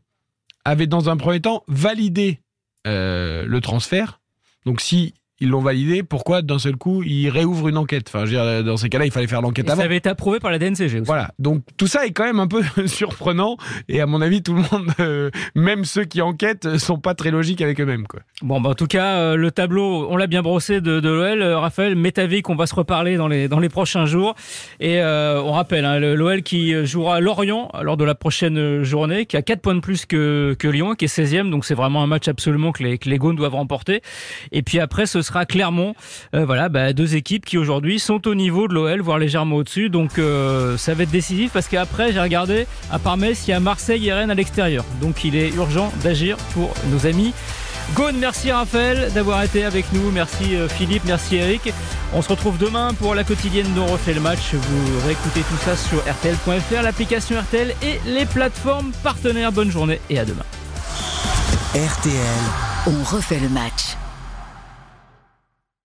avait 0.65 0.87
dans 0.87 1.09
un 1.09 1.17
premier 1.17 1.41
temps 1.41 1.63
validé 1.67 2.41
euh, 2.87 3.45
le 3.45 3.61
transfert. 3.61 4.21
Donc 4.65 4.81
si 4.81 5.13
ils 5.39 5.49
l'ont 5.49 5.61
validé. 5.61 6.03
Pourquoi 6.03 6.41
d'un 6.41 6.59
seul 6.59 6.75
coup 6.75 7.03
ils 7.03 7.29
réouvrent 7.29 7.69
une 7.69 7.77
enquête? 7.77 8.05
Enfin, 8.07 8.25
je 8.25 8.35
veux 8.35 8.43
dire, 8.43 8.63
dans 8.63 8.77
ces 8.77 8.89
cas-là, 8.89 9.05
il 9.05 9.11
fallait 9.11 9.27
faire 9.27 9.41
l'enquête 9.41 9.69
avant. 9.69 9.79
Ça 9.79 9.85
avait 9.85 9.97
été 9.97 10.09
approuvé 10.09 10.39
par 10.39 10.51
la 10.51 10.59
DNCG 10.59 10.83
aussi. 10.83 10.97
Voilà. 11.05 11.31
Donc 11.39 11.63
tout 11.77 11.87
ça 11.87 12.05
est 12.05 12.11
quand 12.11 12.25
même 12.25 12.39
un 12.39 12.47
peu 12.47 12.61
surprenant. 12.87 13.57
Et 13.87 14.01
à 14.01 14.05
mon 14.05 14.21
avis, 14.21 14.41
tout 14.41 14.53
le 14.53 14.61
monde, 14.61 14.91
euh, 14.99 15.29
même 15.55 15.85
ceux 15.85 16.03
qui 16.03 16.21
enquêtent, 16.21 16.77
sont 16.77 16.99
pas 16.99 17.13
très 17.13 17.31
logiques 17.31 17.61
avec 17.61 17.79
eux-mêmes. 17.79 18.07
Quoi. 18.07 18.21
Bon, 18.41 18.59
bah, 18.59 18.71
en 18.71 18.75
tout 18.75 18.87
cas, 18.87 19.17
euh, 19.17 19.35
le 19.35 19.51
tableau, 19.51 20.07
on 20.09 20.17
l'a 20.17 20.27
bien 20.27 20.41
brossé 20.41 20.81
de, 20.81 20.99
de 20.99 21.09
l'OL. 21.09 21.41
Euh, 21.41 21.57
Raphaël, 21.59 21.95
Métavic, 21.95 22.45
qu'on 22.45 22.55
va 22.55 22.67
se 22.67 22.75
reparler 22.75 23.17
dans 23.17 23.27
les, 23.27 23.47
dans 23.47 23.59
les 23.59 23.69
prochains 23.69 24.05
jours. 24.05 24.35
Et 24.79 24.99
on 25.01 25.51
rappelle, 25.51 25.85
hein, 25.85 25.99
l'OL 25.99 26.41
qui 26.43 26.85
jouera 26.85 27.19
Lorient 27.19 27.71
lors 27.81 27.97
de 27.97 28.03
la 28.03 28.15
prochaine 28.15 28.83
journée, 28.83 29.25
qui 29.25 29.37
a 29.37 29.41
4 29.41 29.61
points 29.61 29.75
de 29.75 29.79
plus 29.79 30.05
que, 30.05 30.55
que 30.57 30.67
Lyon, 30.67 30.95
qui 30.95 31.05
est 31.05 31.07
16e. 31.07 31.49
Donc 31.49 31.65
c'est 31.65 31.73
vraiment 31.73 32.03
un 32.03 32.07
match 32.07 32.27
absolument 32.27 32.71
que 32.71 32.83
les, 32.83 32.97
que 32.97 33.09
les 33.09 33.17
Gaunes 33.17 33.35
doivent 33.35 33.55
remporter. 33.55 34.01
Et 34.51 34.61
puis 34.61 34.79
après, 34.79 35.05
ce 35.05 35.21
sera 35.29 35.45
Clermont. 35.45 35.95
voilà, 36.33 36.69
bah, 36.69 36.93
deux 36.93 37.15
équipes 37.15 37.45
qui 37.45 37.57
aujourd'hui 37.57 37.99
sont 37.99 38.27
au 38.27 38.35
niveau 38.35 38.67
de 38.67 38.73
l'OL, 38.73 39.01
voire 39.01 39.17
légèrement 39.17 39.57
au-dessus. 39.57 39.89
Donc 39.89 40.19
ça 40.77 40.93
va 40.93 41.03
être 41.03 41.11
décisif 41.11 41.51
parce 41.53 41.67
qu'après, 41.67 42.11
j'ai 42.13 42.19
regardé, 42.19 42.67
à 42.91 42.99
part 42.99 43.17
Metz, 43.17 43.47
il 43.47 43.51
y 43.51 43.53
a 43.53 43.59
Marseille 43.59 44.07
et 44.07 44.13
Rennes 44.13 44.31
à 44.31 44.35
l'extérieur. 44.35 44.83
Donc 45.01 45.23
il 45.23 45.35
est 45.35 45.49
urgent 45.55 45.91
d'agir 46.03 46.37
pour 46.53 46.73
nos 46.91 47.05
amis. 47.05 47.33
Gone, 47.95 48.17
merci 48.19 48.51
Raphaël 48.51 49.11
d'avoir 49.13 49.43
été 49.43 49.65
avec 49.65 49.91
nous. 49.93 50.11
Merci 50.11 50.55
euh, 50.55 50.67
Philippe, 50.67 51.03
merci 51.05 51.37
Eric. 51.37 51.73
On 52.13 52.21
se 52.21 52.29
retrouve 52.29 52.57
demain 52.57 52.93
pour 52.93 53.15
la 53.15 53.23
quotidienne 53.23 53.71
dont 53.75 53.85
refait 53.85 54.13
le 54.13 54.21
match. 54.21 54.53
Vous 54.53 55.07
réécoutez 55.07 55.41
tout 55.41 55.57
ça 55.63 55.75
sur 55.75 55.99
RTL.fr, 55.99 56.81
l'application 56.83 57.39
RTL 57.39 57.73
et 57.81 57.99
les 58.05 58.25
plateformes 58.25 58.91
partenaires. 59.03 59.51
Bonne 59.51 59.71
journée 59.71 59.99
et 60.09 60.19
à 60.19 60.25
demain. 60.25 60.45
RTL, 61.73 62.21
on 62.87 63.03
refait 63.03 63.39
le 63.39 63.49
match. 63.49 63.95